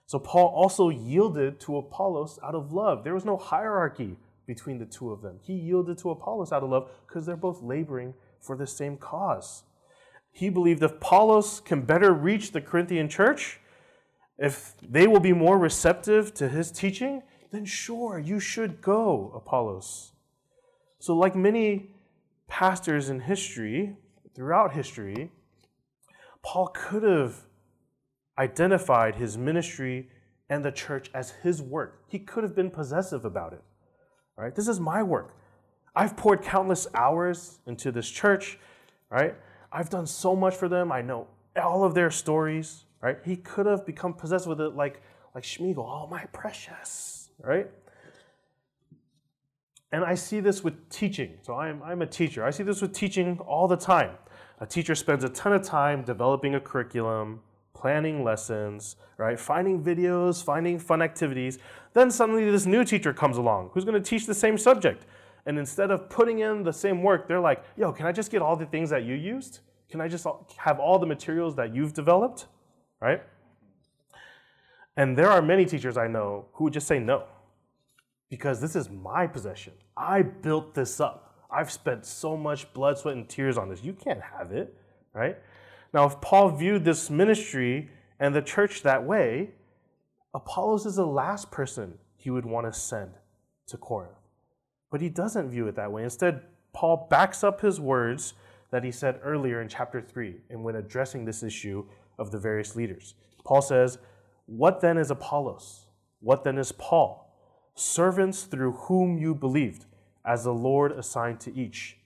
[0.07, 3.05] So Paul also yielded to Apollos out of love.
[3.05, 4.17] There was no hierarchy
[4.49, 5.39] between the two of them.
[5.43, 9.63] He yielded to Apollos out of love because they're both laboring for the same cause.
[10.33, 13.61] He believed if Apollos can better reach the Corinthian church,
[14.39, 20.13] if they will be more receptive to his teaching, then sure, you should go, Apollos.
[20.99, 21.91] So, like many
[22.47, 23.97] pastors in history,
[24.35, 25.31] throughout history,
[26.43, 27.45] Paul could have
[28.39, 30.09] identified his ministry
[30.49, 32.05] and the church as his work.
[32.09, 33.63] He could have been possessive about it.
[34.39, 34.55] Right?
[34.55, 35.35] This is my work.
[35.97, 38.59] I've poured countless hours into this church,
[39.11, 39.35] right?
[39.73, 40.93] I've done so much for them.
[40.93, 41.27] I know
[41.61, 43.19] all of their stories, right?
[43.25, 45.03] He could have become possessed with it like
[45.35, 47.69] like Smeagol, oh my precious, right?
[49.93, 51.39] And I see this with teaching.
[51.43, 52.45] So I'm, I'm a teacher.
[52.45, 54.13] I see this with teaching all the time.
[54.61, 57.41] A teacher spends a ton of time developing a curriculum,
[57.79, 59.39] planning lessons, right?
[59.39, 61.59] Finding videos, finding fun activities.
[61.93, 65.07] Then suddenly this new teacher comes along who's going to teach the same subject.
[65.47, 68.43] And instead of putting in the same work, they're like, yo, can I just get
[68.43, 69.61] all the things that you used?
[69.91, 70.27] Can I just
[70.57, 72.47] have all the materials that you've developed?
[73.01, 73.23] Right?
[74.97, 77.25] And there are many teachers I know who would just say no
[78.29, 79.73] because this is my possession.
[79.97, 81.47] I built this up.
[81.51, 83.83] I've spent so much blood, sweat, and tears on this.
[83.83, 84.75] You can't have it,
[85.15, 85.39] right?
[85.93, 89.51] Now, if Paul viewed this ministry and the church that way,
[90.35, 93.13] Apollos is the last person he would want to send
[93.69, 94.13] to Corinth.
[94.91, 96.05] But he doesn't view it that way.
[96.05, 98.35] Instead, Paul backs up his words
[98.71, 101.87] that he said earlier in chapter 3 and when addressing this issue
[102.19, 103.15] of the various leaders.
[103.45, 103.99] Paul says,
[104.47, 105.87] What then is Apollos?
[106.21, 107.25] What then is Paul?
[107.75, 109.87] Servants through whom you believed,
[110.25, 111.97] as the Lord assigned to each.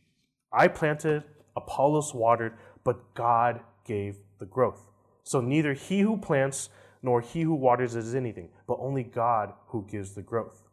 [0.53, 1.24] I planted,
[1.57, 2.55] Apollos watered,
[2.85, 4.91] but God gave the growth.
[5.22, 6.68] So neither he who plants
[7.03, 10.68] nor he who waters is anything, but only God who gives the growth.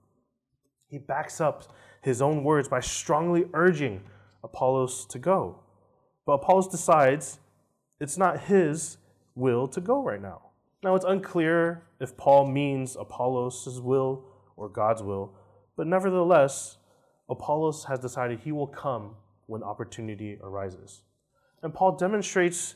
[0.88, 4.02] He backs up his own words by strongly urging
[4.44, 5.60] Apollos to go.
[6.26, 7.40] But Apollos decides
[8.00, 8.98] it's not his
[9.36, 10.42] will to go right now.
[10.84, 14.24] Now, it's unclear if Paul means Apollos' will
[14.56, 15.34] or God's will,
[15.76, 16.78] but nevertheless,
[17.30, 19.16] Apollos has decided he will come
[19.48, 21.02] when opportunity arises.
[21.62, 22.76] And Paul demonstrates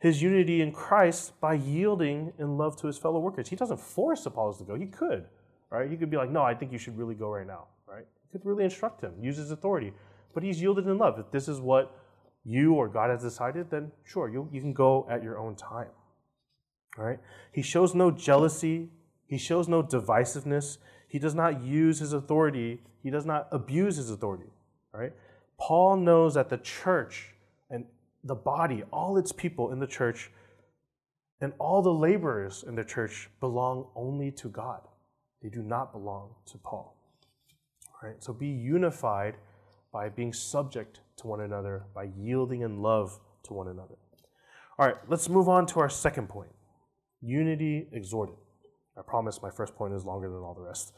[0.00, 3.48] his unity in Christ by yielding in love to his fellow workers.
[3.48, 4.74] He doesn't force Apollos to go.
[4.74, 5.26] He could,
[5.70, 5.90] right?
[5.90, 8.06] He could be like, no, I think you should really go right now, right?
[8.22, 9.92] He could really instruct him, use his authority.
[10.34, 11.18] But he's yielded in love.
[11.18, 11.94] If this is what
[12.44, 15.88] you or God has decided, then sure, you, you can go at your own time.
[16.96, 17.18] right?
[17.52, 18.88] He shows no jealousy,
[19.26, 20.78] he shows no divisiveness.
[21.08, 24.50] He does not use his authority, he does not abuse his authority.
[24.92, 25.12] right?
[25.58, 27.34] Paul knows that the church
[28.24, 30.30] the body, all its people in the church,
[31.40, 34.82] and all the laborers in the church belong only to God.
[35.42, 36.96] They do not belong to Paul.
[38.02, 38.22] All right?
[38.22, 39.36] So be unified
[39.92, 43.96] by being subject to one another, by yielding in love to one another.
[44.78, 46.50] All right, let's move on to our second point
[47.22, 48.36] unity exhorted.
[48.96, 50.94] I promise my first point is longer than all the rest.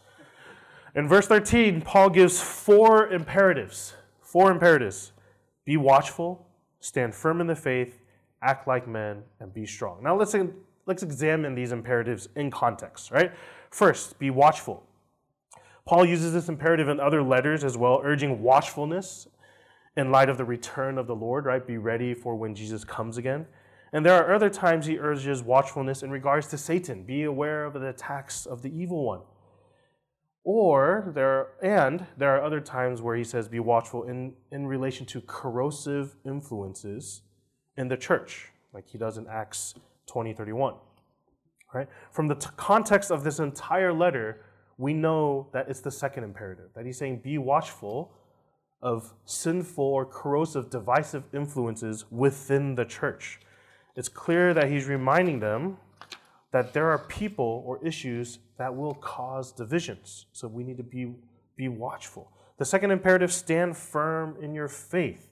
[0.95, 3.95] In verse 13, Paul gives four imperatives.
[4.21, 5.13] Four imperatives
[5.65, 6.47] be watchful,
[6.83, 8.01] stand firm in the faith,
[8.43, 10.03] act like men, and be strong.
[10.03, 10.35] Now let's,
[10.85, 13.33] let's examine these imperatives in context, right?
[13.71, 14.83] First, be watchful.
[15.87, 19.29] Paul uses this imperative in other letters as well, urging watchfulness
[19.97, 21.65] in light of the return of the Lord, right?
[21.65, 23.47] Be ready for when Jesus comes again.
[23.93, 27.05] And there are other times he urges watchfulness in regards to Satan.
[27.05, 29.21] Be aware of the attacks of the evil one.
[30.45, 35.07] Or there and there are other times where he says be watchful in, in relation
[35.07, 37.23] to corrosive influences
[37.77, 39.75] in the church, like he does in Acts
[40.07, 40.75] 20, 31.
[41.73, 41.89] Right?
[42.11, 44.45] From the t- context of this entire letter,
[44.77, 48.13] we know that it's the second imperative, that he's saying, be watchful
[48.83, 53.41] of sinful or corrosive, divisive influences within the church.
[53.95, 55.79] It's clear that he's reminding them
[56.53, 60.27] that there are people or issues that will cause divisions.
[60.33, 61.15] So we need to be,
[61.57, 62.31] be watchful.
[62.59, 65.31] The second imperative stand firm in your faith.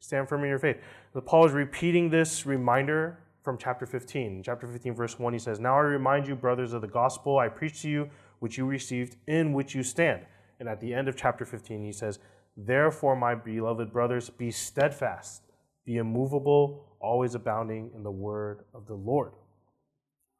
[0.00, 0.78] Stand firm in your faith.
[1.12, 4.38] The Paul is repeating this reminder from chapter 15.
[4.38, 7.38] In chapter 15, verse 1, he says, Now I remind you, brothers, of the gospel
[7.38, 10.26] I preached to you which you received, in which you stand.
[10.58, 12.18] And at the end of chapter 15, he says,
[12.56, 15.42] Therefore, my beloved brothers, be steadfast,
[15.84, 19.32] be immovable, always abounding in the word of the Lord.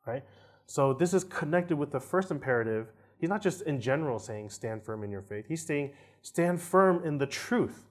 [0.06, 0.24] Right?
[0.66, 2.92] So this is connected with the first imperative.
[3.18, 5.46] He's not just in general saying stand firm in your faith.
[5.48, 5.92] He's saying
[6.22, 7.86] stand firm in the truth,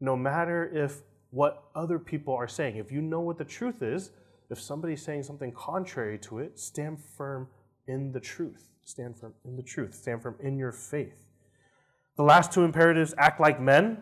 [0.00, 2.76] no matter if what other people are saying.
[2.76, 4.10] If you know what the truth is,
[4.48, 7.48] if somebody's saying something contrary to it, stand firm
[7.88, 8.68] in the truth.
[8.84, 9.94] Stand firm in the truth.
[9.94, 11.26] Stand firm in your faith.
[12.16, 13.98] The last two imperatives act like men.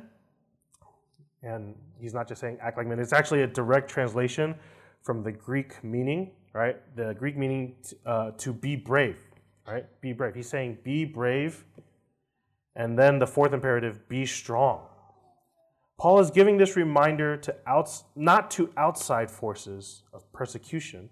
[1.42, 4.54] And he's not just saying act like men, it's actually a direct translation
[5.02, 6.76] from the Greek meaning, right?
[6.96, 7.74] The Greek meaning
[8.07, 9.18] uh, to be brave,
[9.66, 9.84] right?
[10.00, 10.34] Be brave.
[10.34, 11.64] He's saying be brave.
[12.76, 14.86] And then the fourth imperative, be strong.
[15.98, 21.11] Paul is giving this reminder to outs, not to outside forces of persecution,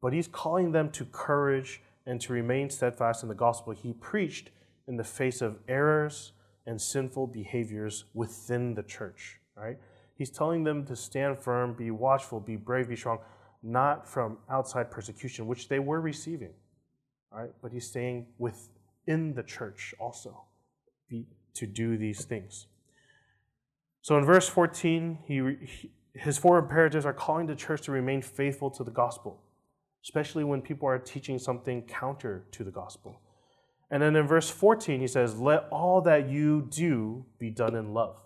[0.00, 4.50] but he's calling them to courage and to remain steadfast in the gospel he preached
[4.86, 6.32] in the face of errors
[6.66, 9.78] and sinful behaviors within the church, right?
[10.16, 13.18] He's telling them to stand firm, be watchful, be brave, be strong,
[13.64, 16.52] not from outside persecution, which they were receiving,
[17.32, 17.50] right?
[17.62, 20.44] But he's saying within the church also.
[21.08, 22.66] Be to do these things.
[24.02, 25.34] So in verse 14, he,
[25.66, 29.40] he, his four imperatives are calling the church to remain faithful to the gospel,
[30.02, 33.20] especially when people are teaching something counter to the gospel.
[33.90, 37.94] And then in verse 14, he says, Let all that you do be done in
[37.94, 38.16] love,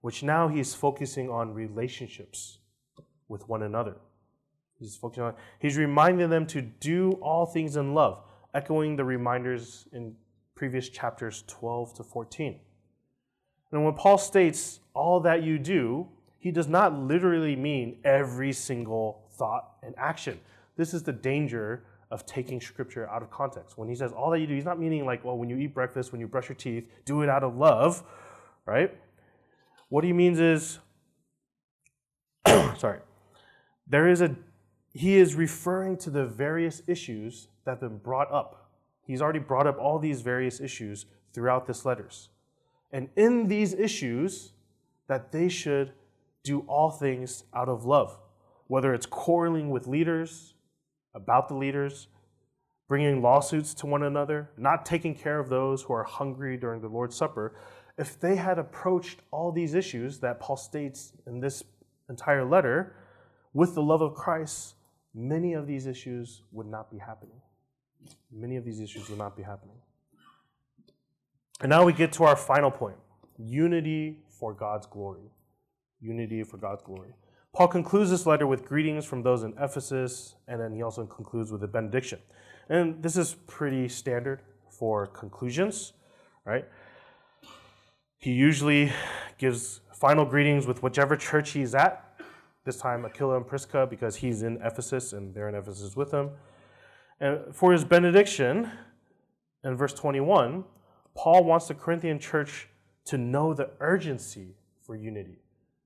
[0.00, 2.58] which now he's focusing on relationships
[3.28, 3.96] with one another.
[4.78, 8.22] He's focusing on, he's reminding them to do all things in love,
[8.54, 10.14] echoing the reminders in
[10.54, 12.60] previous chapters 12 to 14.
[13.72, 16.08] And when Paul states all that you do,
[16.38, 20.40] he does not literally mean every single thought and action.
[20.76, 23.76] This is the danger of taking scripture out of context.
[23.76, 25.74] When he says all that you do, he's not meaning like, well, when you eat
[25.74, 28.02] breakfast, when you brush your teeth, do it out of love,
[28.64, 28.96] right?
[29.88, 30.78] What he means is,
[32.78, 33.00] sorry,
[33.86, 34.34] there is a,
[34.98, 38.68] he is referring to the various issues that have been brought up.
[39.02, 42.30] He's already brought up all these various issues throughout this letters.
[42.90, 44.52] And in these issues,
[45.06, 45.92] that they should
[46.42, 48.18] do all things out of love,
[48.66, 50.54] whether it's quarreling with leaders,
[51.14, 52.08] about the leaders,
[52.88, 56.88] bringing lawsuits to one another, not taking care of those who are hungry during the
[56.88, 57.54] Lord's Supper.
[57.98, 61.62] If they had approached all these issues that Paul states in this
[62.08, 62.96] entire letter
[63.52, 64.74] with the love of Christ,
[65.14, 67.40] many of these issues would not be happening.
[68.32, 69.76] Many of these issues would not be happening.
[71.60, 72.96] And now we get to our final point
[73.36, 75.30] unity for God's glory.
[76.00, 77.10] Unity for God's glory.
[77.52, 81.50] Paul concludes this letter with greetings from those in Ephesus, and then he also concludes
[81.50, 82.20] with a benediction.
[82.68, 85.94] And this is pretty standard for conclusions,
[86.44, 86.66] right?
[88.18, 88.92] He usually
[89.38, 92.07] gives final greetings with whichever church he's at.
[92.68, 96.32] This time, Aquila and Prisca, because he's in Ephesus and they're in Ephesus with him.
[97.18, 98.70] And for his benediction,
[99.64, 100.64] in verse 21,
[101.14, 102.68] Paul wants the Corinthian church
[103.06, 105.38] to know the urgency for unity.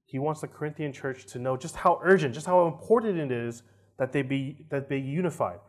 [0.07, 3.63] He wants the Corinthian church to know just how urgent, just how important it is
[3.97, 5.61] that they be that they unified.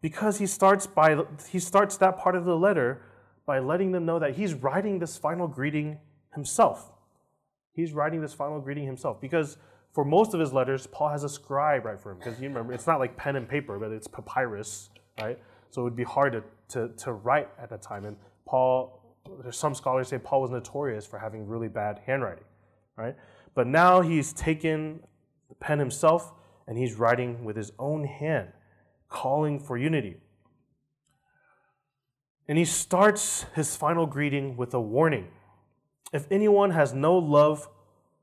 [0.00, 3.02] Because he starts by he starts that part of the letter
[3.44, 5.98] by letting them know that he's writing this final greeting
[6.32, 6.92] himself.
[7.74, 9.58] He's writing this final greeting himself because
[9.92, 12.18] for most of his letters, Paul has a scribe write for him.
[12.18, 14.90] Because you remember, it's not like pen and paper, but it's papyrus,
[15.20, 15.38] right?
[15.70, 18.04] So it would be hard to, to, to write at that time.
[18.04, 18.16] And
[18.46, 19.02] Paul
[19.42, 22.44] there's some scholars say Paul was notorious for having really bad handwriting,
[22.96, 23.16] right?
[23.54, 25.00] But now he's taken
[25.48, 26.32] the pen himself
[26.66, 28.48] and he's writing with his own hand,
[29.08, 30.16] calling for unity.
[32.48, 35.28] And he starts his final greeting with a warning.
[36.12, 37.68] If anyone has no love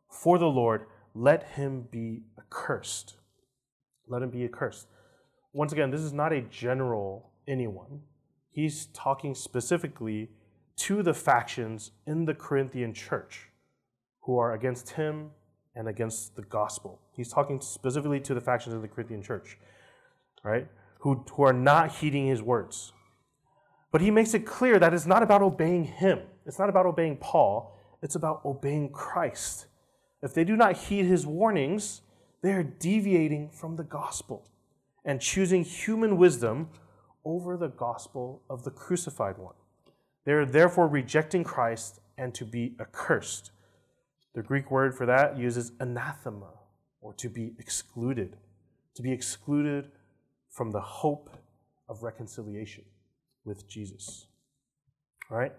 [0.10, 3.16] for the Lord, let him be accursed.
[4.08, 4.88] Let him be accursed.
[5.54, 8.02] Once again, this is not a general anyone.
[8.52, 10.30] He's talking specifically
[10.78, 13.50] to the factions in the Corinthian church
[14.22, 15.32] who are against him
[15.76, 17.00] and against the gospel.
[17.16, 19.58] He's talking specifically to the factions in the Corinthian church,
[20.44, 20.68] right?
[21.00, 22.92] Who, who are not heeding his words.
[23.92, 27.18] But he makes it clear that it's not about obeying him, it's not about obeying
[27.18, 29.66] Paul, it's about obeying Christ.
[30.22, 32.02] If they do not heed his warnings,
[32.42, 34.48] they are deviating from the gospel
[35.06, 36.70] and choosing human wisdom
[37.26, 39.56] over the gospel of the crucified one.
[40.26, 43.52] They are therefore rejecting Christ and to be accursed.
[44.36, 46.54] The Greek word for that uses anathema,
[47.02, 48.38] or to be excluded,
[48.96, 49.92] to be excluded
[50.50, 51.30] from the hope
[51.88, 52.84] of reconciliation
[53.46, 54.28] with Jesus.
[55.32, 55.54] All right?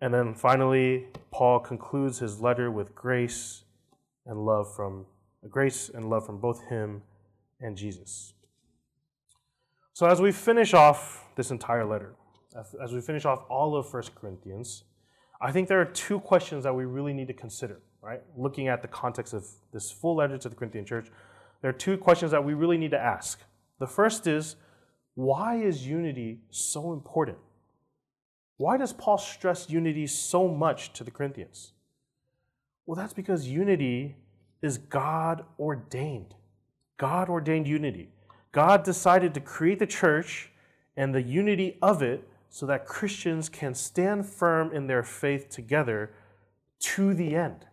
[0.00, 3.62] And then finally, Paul concludes his letter with grace
[4.26, 5.06] and love from
[5.48, 7.02] grace and love from both him
[7.60, 8.34] and Jesus.
[9.92, 12.14] So as we finish off this entire letter,
[12.82, 14.84] as we finish off all of 1 Corinthians,
[15.40, 18.22] I think there are two questions that we really need to consider, right?
[18.36, 21.08] Looking at the context of this full letter to the Corinthian church,
[21.60, 23.40] there are two questions that we really need to ask.
[23.78, 24.56] The first is
[25.14, 27.38] why is unity so important?
[28.56, 31.71] Why does Paul stress unity so much to the Corinthians?
[32.86, 34.16] Well, that's because unity
[34.60, 36.34] is God ordained.
[36.98, 38.10] God ordained unity.
[38.52, 40.50] God decided to create the church
[40.96, 46.12] and the unity of it so that Christians can stand firm in their faith together
[46.80, 47.64] to the end.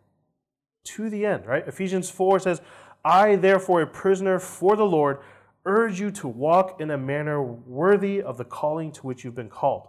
[0.86, 1.68] To the end, right?
[1.68, 2.62] Ephesians 4 says,
[3.04, 5.20] I, therefore, a prisoner for the Lord,
[5.66, 9.50] urge you to walk in a manner worthy of the calling to which you've been
[9.50, 9.88] called,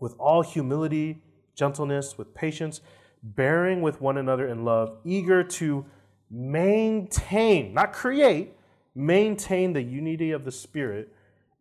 [0.00, 1.22] with all humility,
[1.54, 2.80] gentleness, with patience,
[3.22, 5.84] bearing with one another in love, eager to
[6.30, 8.56] maintain, not create,
[8.94, 11.12] maintain the unity of the Spirit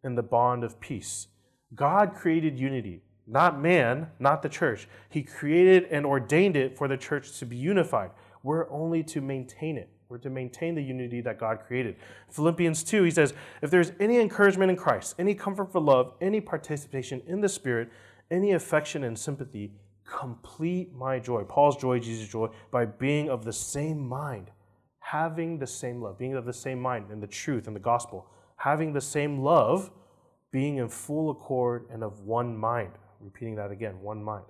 [0.04, 1.28] in the bond of peace.
[1.76, 3.02] God created unity.
[3.28, 4.90] not man, not the church.
[5.10, 8.12] He created and ordained it for the church to be unified.
[8.44, 9.90] We're only to maintain it.
[10.10, 11.96] We're to maintain the unity that God created.
[12.30, 16.42] Philippians 2, he says, If there's any encouragement in Christ, any comfort for love, any
[16.42, 17.90] participation in the Spirit,
[18.30, 19.72] any affection and sympathy,
[20.06, 21.44] complete my joy.
[21.44, 24.52] Paul's joy, Jesus' joy, by being of the same mind,
[25.00, 28.28] having the same love, being of the same mind in the truth and the gospel,
[28.58, 29.92] having the same love,
[30.52, 32.92] being in full accord and of one mind.
[33.20, 34.46] Repeating that again, one mind.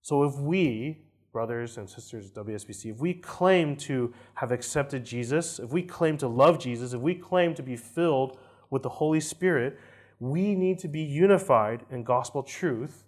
[0.00, 1.02] So if we,
[1.32, 6.16] brothers and sisters of WSBC, if we claim to have accepted Jesus, if we claim
[6.18, 8.38] to love Jesus, if we claim to be filled
[8.70, 9.78] with the Holy Spirit,
[10.18, 13.04] we need to be unified in gospel truth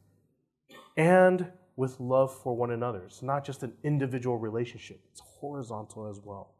[0.96, 3.02] and with love for one another.
[3.04, 6.54] It's not just an individual relationship, it's horizontal as well.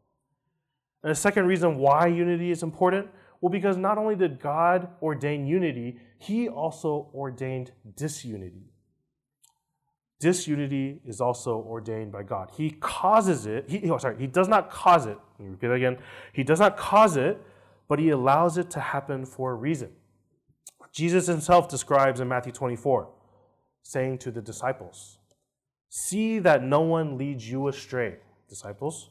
[1.03, 3.09] And the second reason why unity is important
[3.41, 8.75] well, because not only did God ordain unity, He also ordained disunity
[10.25, 12.51] disunity is also ordained by God.
[12.57, 15.19] He causes it, he, oh, sorry, he does not cause it.
[15.39, 15.99] Let me repeat that again.
[16.33, 17.43] He does not cause it,
[17.89, 19.91] but he allows it to happen for a reason.
[20.93, 23.11] Jesus himself describes in Matthew 24,
[23.85, 25.19] saying to the disciples,
[25.89, 28.17] See that no one leads you astray,
[28.49, 29.11] disciples,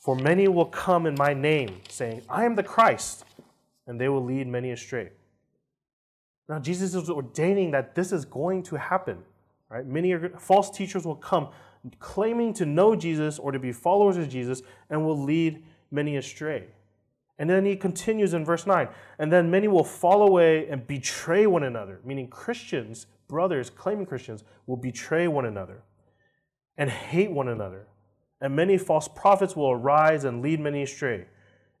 [0.00, 3.26] for many will come in my name, saying, I am the Christ,
[3.86, 5.10] and they will lead many astray.
[6.48, 9.18] Now, Jesus is ordaining that this is going to happen.
[9.68, 9.86] Right?
[9.86, 11.48] Many are, false teachers will come
[11.98, 16.68] claiming to know Jesus or to be followers of Jesus and will lead many astray.
[17.38, 18.88] And then he continues in verse 9,
[19.18, 24.44] and then many will fall away and betray one another, meaning Christians, brothers claiming Christians,
[24.68, 25.82] will betray one another
[26.78, 27.88] and hate one another.
[28.40, 31.24] And many false prophets will arise and lead many astray.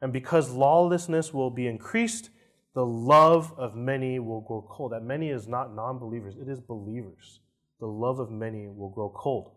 [0.02, 2.30] And because lawlessness will be increased,
[2.74, 4.90] the love of many will grow cold.
[4.90, 7.38] That many is not non believers, it is believers
[7.84, 9.50] the love of many will grow cold,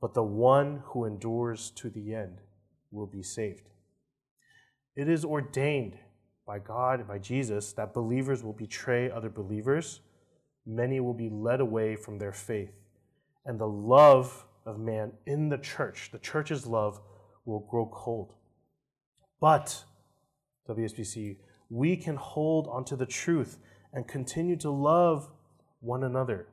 [0.00, 2.40] but the one who endures to the end
[2.90, 3.68] will be saved.
[4.96, 5.96] It is ordained
[6.46, 10.00] by God and by Jesus that believers will betray other believers.
[10.66, 12.72] Many will be led away from their faith.
[13.44, 17.00] And the love of man in the church, the church's love,
[17.44, 18.34] will grow cold.
[19.40, 19.84] But,
[20.68, 21.38] WSBC,
[21.68, 23.58] we can hold onto the truth
[23.92, 25.28] and continue to love
[25.80, 26.46] one another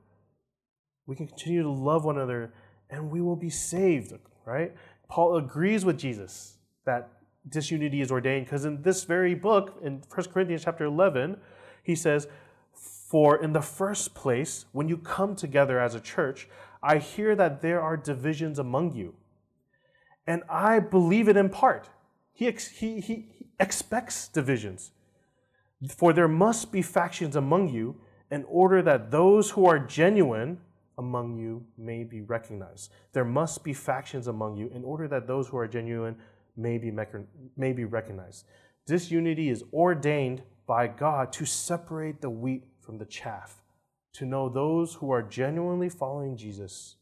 [1.09, 2.53] we can continue to love one another
[2.91, 4.13] and we will be saved,
[4.45, 4.75] right?
[5.09, 7.09] Paul agrees with Jesus that
[7.49, 11.37] disunity is ordained because in this very book, in 1 Corinthians chapter 11,
[11.81, 12.27] he says,
[13.09, 16.47] For in the first place, when you come together as a church,
[16.83, 19.15] I hear that there are divisions among you.
[20.27, 21.89] And I believe it in part.
[22.33, 23.25] He, ex- he, he,
[23.59, 24.91] expects divisions.
[25.97, 27.95] For there must be factions among you
[28.29, 30.59] in order that those who are genuine
[30.99, 32.91] among you may be recognized.
[33.13, 36.15] There must be factions among you in order that those who are genuine
[36.55, 36.91] may be,
[37.57, 38.45] may be recognized.
[38.85, 43.61] Disunity is ordained by God to separate the wheat from the chaff,
[44.11, 46.95] to know those who are genuinely following Jesus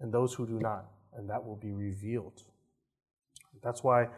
[0.00, 2.42] and those who do not, and that will be revealed.
[3.62, 4.08] That's why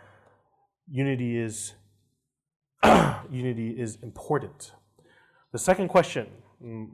[0.89, 1.73] unity is
[3.33, 4.71] unity is important.
[5.51, 6.29] The second question
[6.65, 6.87] mm,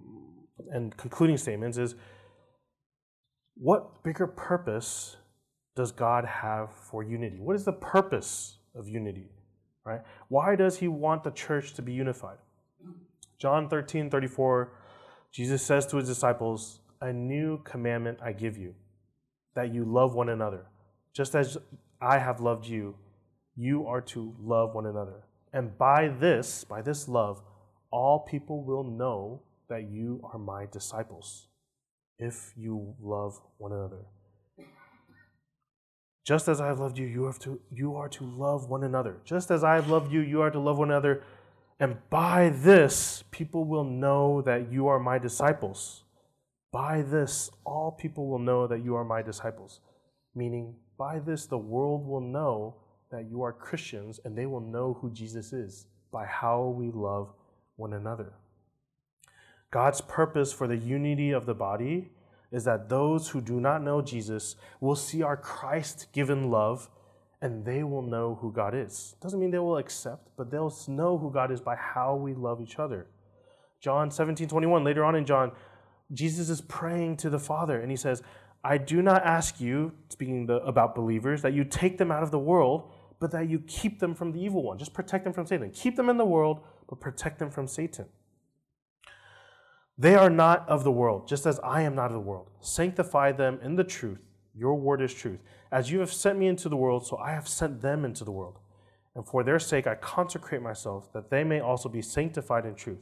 [0.70, 1.94] and concluding statements is
[3.56, 5.18] what bigger purpose
[5.76, 7.40] does God have for unity?
[7.40, 9.28] What is the purpose of unity?
[9.84, 10.00] Right?
[10.28, 12.38] Why does he want the church to be unified?
[13.38, 14.72] John 13, 34,
[15.32, 18.74] Jesus says to his disciples, A new commandment I give you,
[19.54, 20.66] that you love one another.
[21.12, 21.58] Just as
[22.00, 22.96] I have loved you,
[23.56, 25.24] you are to love one another.
[25.52, 27.42] And by this, by this love,
[27.90, 31.46] all people will know that you are my disciples
[32.18, 34.04] if you love one another.
[36.24, 39.18] Just as I have loved you, you, have to, you are to love one another.
[39.24, 41.22] Just as I have loved you, you are to love one another.
[41.80, 46.04] And by this, people will know that you are my disciples.
[46.70, 49.80] By this, all people will know that you are my disciples.
[50.34, 52.76] Meaning, by this, the world will know
[53.10, 57.32] that you are Christians and they will know who Jesus is by how we love
[57.76, 58.32] one another.
[59.70, 62.10] God's purpose for the unity of the body
[62.52, 66.88] is that those who do not know Jesus will see our Christ given love
[67.44, 69.16] and they will know who God is.
[69.20, 72.62] Doesn't mean they will accept, but they'll know who God is by how we love
[72.62, 73.06] each other.
[73.80, 75.52] John 17 21, later on in John,
[76.10, 78.22] Jesus is praying to the Father and he says,
[78.64, 82.30] I do not ask you, speaking the, about believers, that you take them out of
[82.30, 82.90] the world,
[83.20, 84.78] but that you keep them from the evil one.
[84.78, 85.70] Just protect them from Satan.
[85.70, 88.06] Keep them in the world, but protect them from Satan.
[89.98, 92.48] They are not of the world, just as I am not of the world.
[92.60, 94.20] Sanctify them in the truth.
[94.54, 95.40] Your word is truth.
[95.74, 98.30] As you have sent me into the world, so I have sent them into the
[98.30, 98.60] world.
[99.16, 103.00] And for their sake I consecrate myself, that they may also be sanctified in truth.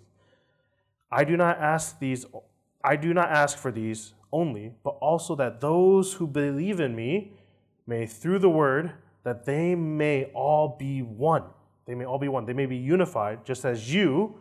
[1.10, 2.24] I do not ask these
[2.82, 7.34] I do not ask for these only, but also that those who believe in me
[7.86, 8.92] may through the word
[9.22, 11.44] that they may all be one.
[11.84, 12.46] They may all be one.
[12.46, 14.38] They may be unified, just as you,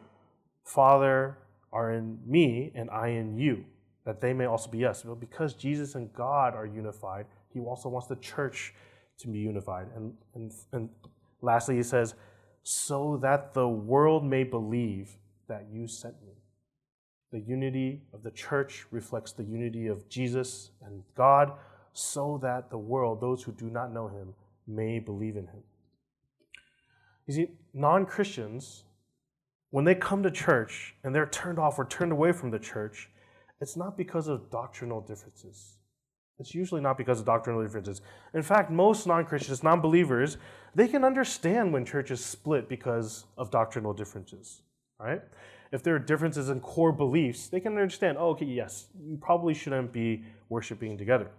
[0.63, 1.37] Father,
[1.73, 3.65] are in me and I in you,
[4.05, 5.05] that they may also be us.
[5.19, 8.73] Because Jesus and God are unified, he also wants the church
[9.19, 9.87] to be unified.
[9.95, 10.89] And, and, and
[11.41, 12.15] lastly, he says,
[12.63, 16.33] so that the world may believe that you sent me.
[17.31, 21.53] The unity of the church reflects the unity of Jesus and God,
[21.93, 24.33] so that the world, those who do not know him,
[24.67, 25.63] may believe in him.
[27.27, 28.83] You see, non Christians
[29.71, 33.09] when they come to church and they're turned off or turned away from the church,
[33.61, 35.77] it's not because of doctrinal differences.
[36.39, 38.01] It's usually not because of doctrinal differences.
[38.33, 40.37] In fact, most non Christians, non believers,
[40.73, 44.61] they can understand when churches split because of doctrinal differences,
[44.99, 45.21] right?
[45.71, 49.53] If there are differences in core beliefs, they can understand, oh, okay, yes, you probably
[49.53, 51.29] shouldn't be worshiping together.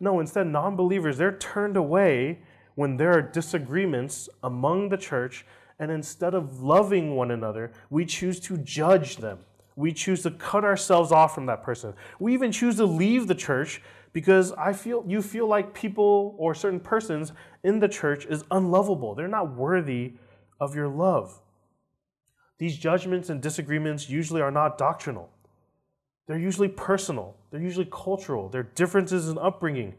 [0.00, 2.40] No, instead, non believers, they're turned away
[2.74, 5.44] when there are disagreements among the church
[5.80, 9.38] and instead of loving one another, we choose to judge them.
[9.76, 11.94] We choose to cut ourselves off from that person.
[12.18, 13.80] We even choose to leave the church
[14.12, 17.32] because I feel you feel like people or certain persons
[17.62, 19.14] in the church is unlovable.
[19.14, 20.14] They're not worthy
[20.60, 21.40] of your love.
[22.58, 25.30] These judgments and disagreements usually are not doctrinal.
[26.26, 27.36] They're usually personal.
[27.50, 28.48] They're usually cultural.
[28.48, 29.94] They're differences in upbringing.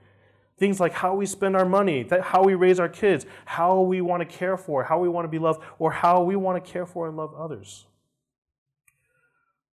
[0.58, 4.22] Things like how we spend our money, how we raise our kids, how we want
[4.22, 6.86] to care for, how we want to be loved, or how we want to care
[6.86, 7.86] for and love others.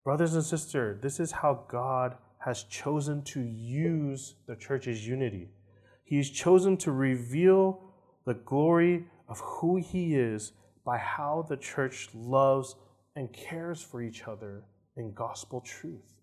[0.04, 2.16] Brothers and sisters, this is how God
[2.46, 5.48] has chosen to use the church's unity.
[6.04, 7.92] He's chosen to reveal
[8.24, 10.52] the glory of who He is
[10.84, 12.76] by how the church loves
[13.16, 14.62] and cares for each other
[14.96, 16.20] in gospel truth.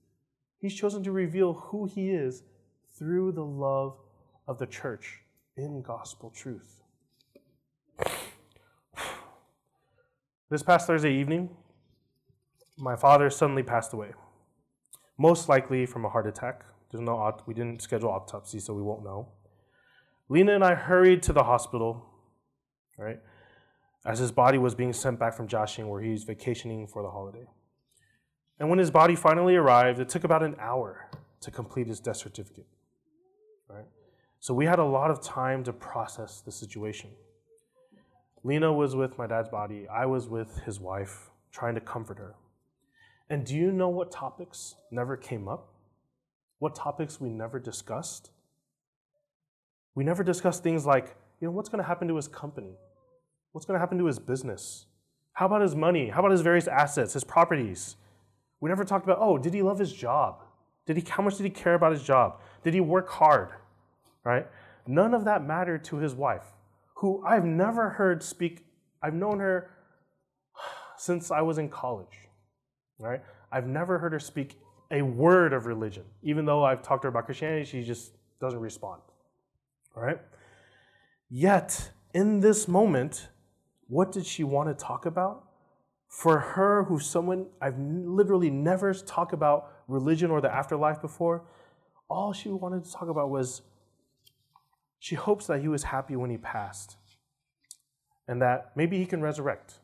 [0.59, 2.43] He's chosen to reveal who He is
[2.97, 3.97] through the love
[4.47, 5.24] of the church
[5.57, 6.80] in gospel truth.
[10.49, 11.49] This past Thursday evening,
[12.78, 14.13] my father suddenly passed away.
[15.18, 16.64] Most likely from a heart attack.
[16.89, 19.30] There's no, we didn't schedule autopsy, so we won't know.
[20.30, 22.05] Lena and I hurried to the hospital,
[22.97, 23.20] right,
[24.05, 27.47] as his body was being sent back from Jiaxing, where he's vacationing for the holiday.
[28.59, 31.09] And when his body finally arrived, it took about an hour
[31.41, 32.68] to complete his death certificate.
[33.68, 33.86] Right?
[34.39, 37.09] So we had a lot of time to process the situation.
[38.43, 39.88] Lena was with my dad's body.
[39.88, 42.36] I was with his wife, trying to comfort her.
[43.34, 45.73] And do you know what topics never came up?
[46.59, 48.29] What topics we never discussed?
[49.95, 52.75] We never discussed things like, you know, what's going to happen to his company?
[53.51, 54.86] What's going to happen to his business?
[55.31, 56.09] How about his money?
[56.09, 57.95] How about his various assets, his properties?
[58.61, 60.43] We never talked about, oh, did he love his job?
[60.86, 62.39] Did he, how much did he care about his job?
[62.63, 63.49] Did he work hard?
[64.23, 64.45] right?
[64.86, 66.45] None of that mattered to his wife,
[66.97, 68.63] who I've never heard speak.
[69.01, 69.71] I've known her
[70.99, 72.22] since I was in college,
[73.03, 73.21] right?
[73.51, 74.59] I've never heard her speak
[74.91, 76.03] a word of religion.
[76.21, 79.01] Even though I've talked to her about Christianity, she just doesn't respond,
[79.95, 80.19] right?
[81.29, 83.29] Yet, in this moment,
[83.87, 85.45] what did she want to talk about?
[86.07, 91.43] For her, who's someone I've literally never talked about religion or the afterlife before,
[92.09, 93.63] all she wanted to talk about was
[94.99, 96.97] she hopes that he was happy when he passed
[98.27, 99.79] and that maybe he can resurrect,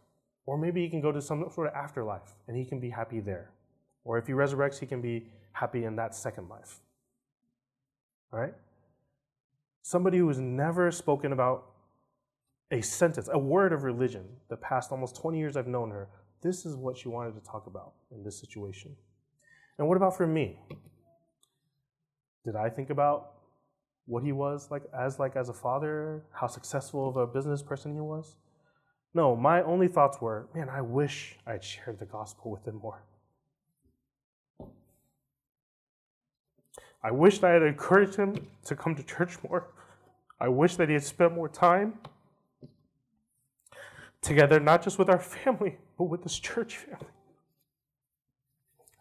[0.45, 3.19] or maybe he can go to some sort of afterlife and he can be happy
[3.19, 3.51] there.
[4.03, 6.79] Or if he resurrects, he can be happy in that second life.
[8.31, 8.53] All right?
[9.81, 11.65] Somebody who has never spoken about
[12.71, 16.07] a sentence, a word of religion, the past almost 20 years I've known her,
[16.41, 18.95] this is what she wanted to talk about in this situation.
[19.77, 20.59] And what about for me?
[22.45, 23.33] Did I think about
[24.09, 27.93] what he was like as like as a father, how successful of a business person
[27.93, 28.35] he was.
[29.13, 33.03] No, my only thoughts were, man, I wish I'd shared the gospel with him more.
[37.01, 39.67] I wish that I had encouraged him to come to church more.
[40.39, 41.95] I wish that he had spent more time
[44.21, 47.07] together, not just with our family, but with this church family.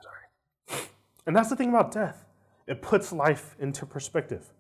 [0.01, 0.89] Sorry.
[1.27, 2.25] And that's the thing about death.
[2.67, 4.53] It puts life into perspective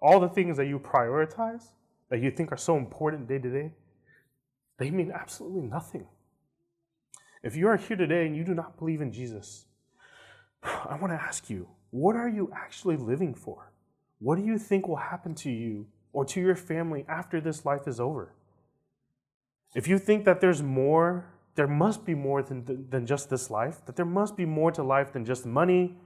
[0.00, 1.72] all the things that you prioritize,
[2.08, 3.72] that you think are so important day to day,
[4.78, 6.06] they mean absolutely nothing.
[7.42, 9.66] If you are here today and you do not believe in Jesus,
[10.62, 13.72] I want to ask you, what are you actually living for?
[14.18, 17.86] What do you think will happen to you or to your family after this life
[17.86, 18.34] is over?
[19.74, 23.84] If you think that there's more, there must be more than, than just this life,
[23.86, 25.96] that there must be more to life than just money,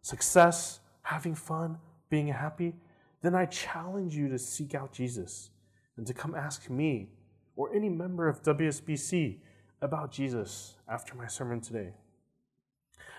[0.00, 1.78] success, having fun,
[2.10, 2.74] being happy,
[3.22, 5.50] then I challenge you to seek out Jesus
[5.96, 7.08] and to come ask me
[7.56, 9.38] or any member of WSBC
[9.80, 11.92] about Jesus after my sermon today.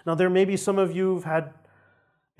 [0.06, 1.54] Now, there may be some of you who've had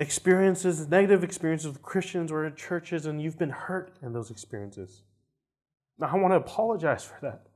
[0.00, 5.02] experiences, negative experiences with Christians or in churches, and you've been hurt in those experiences.
[5.98, 7.46] Now, I want to apologize for that,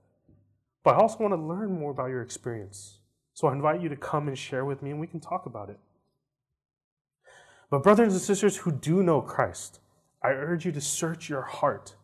[0.85, 3.01] but I also want to learn more about your experience.
[3.35, 5.71] So I invite you to come and share with me, and we can talk about
[5.71, 5.79] it.
[7.71, 9.81] But, brothers and sisters who do know Christ,
[10.23, 11.95] I urge you to search your heart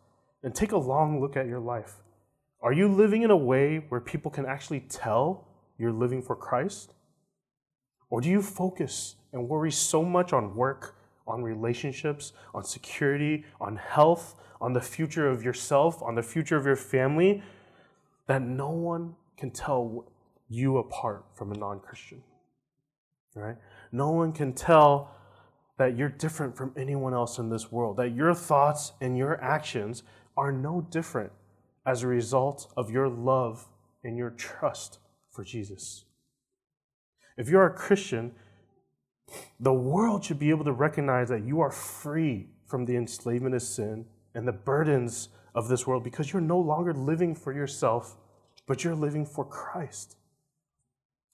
[0.43, 2.03] and take a long look at your life.
[2.65, 5.47] Are you living in a way where people can actually tell
[5.77, 6.95] you're living for Christ?
[8.09, 10.95] Or do you focus and worry so much on work,
[11.27, 16.65] on relationships, on security, on health, on the future of yourself, on the future of
[16.65, 17.43] your family,
[18.25, 20.11] that no one can tell
[20.49, 22.23] you apart from a non Christian?
[23.35, 23.57] Right?
[23.91, 25.11] No one can tell
[25.77, 30.01] that you're different from anyone else in this world, that your thoughts and your actions
[30.35, 31.31] are no different
[31.85, 33.67] as a result of your love
[34.03, 36.05] and your trust for Jesus.
[37.37, 38.33] If you're a Christian,
[39.59, 43.61] the world should be able to recognize that you are free from the enslavement of
[43.61, 48.17] sin and the burdens of this world because you're no longer living for yourself,
[48.67, 50.17] but you're living for Christ.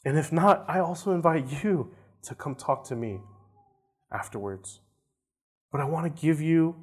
[0.04, 1.92] And if not, I also invite you
[2.24, 3.20] to come talk to me
[4.12, 4.80] afterwards.
[5.72, 6.76] But I want to give you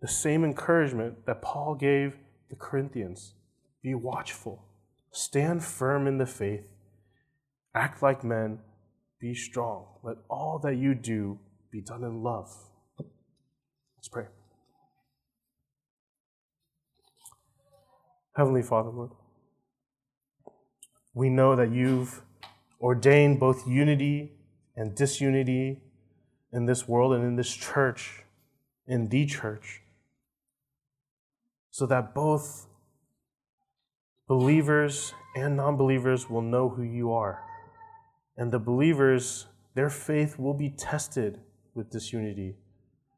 [0.00, 2.16] the same encouragement that Paul gave
[2.52, 3.32] the Corinthians
[3.82, 4.62] be watchful,
[5.10, 6.66] stand firm in the faith,
[7.74, 8.58] act like men,
[9.18, 9.86] be strong.
[10.02, 11.38] Let all that you do
[11.70, 12.54] be done in love.
[12.98, 14.26] Let's pray.
[18.36, 19.12] Heavenly Father, Lord,
[21.14, 22.20] we know that you've
[22.82, 24.32] ordained both unity
[24.76, 25.80] and disunity
[26.52, 28.24] in this world and in this church,
[28.86, 29.81] in the church,
[31.72, 32.68] so that both
[34.28, 37.42] believers and non believers will know who you are.
[38.36, 41.40] And the believers, their faith will be tested
[41.74, 42.56] with disunity,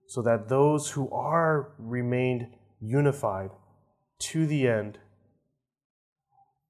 [0.06, 2.46] so that those who are remained
[2.80, 3.50] unified
[4.18, 4.98] to the end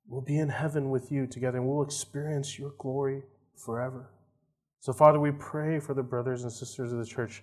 [0.08, 3.22] will be in heaven with you together and we'll experience your glory
[3.56, 4.10] forever.
[4.80, 7.42] So, Father, we pray for the brothers and sisters of the church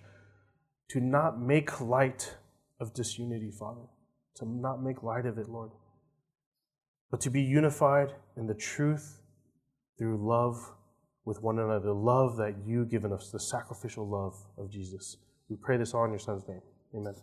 [0.89, 2.35] to not make light
[2.79, 3.81] of disunity, Father,
[4.35, 5.71] to not make light of it, Lord,
[7.09, 9.21] but to be unified in the truth
[9.97, 10.71] through love
[11.25, 15.17] with one another, the love that you've given us, the sacrificial love of Jesus.
[15.49, 16.61] We pray this all in your Son's name.
[16.95, 17.13] Amen.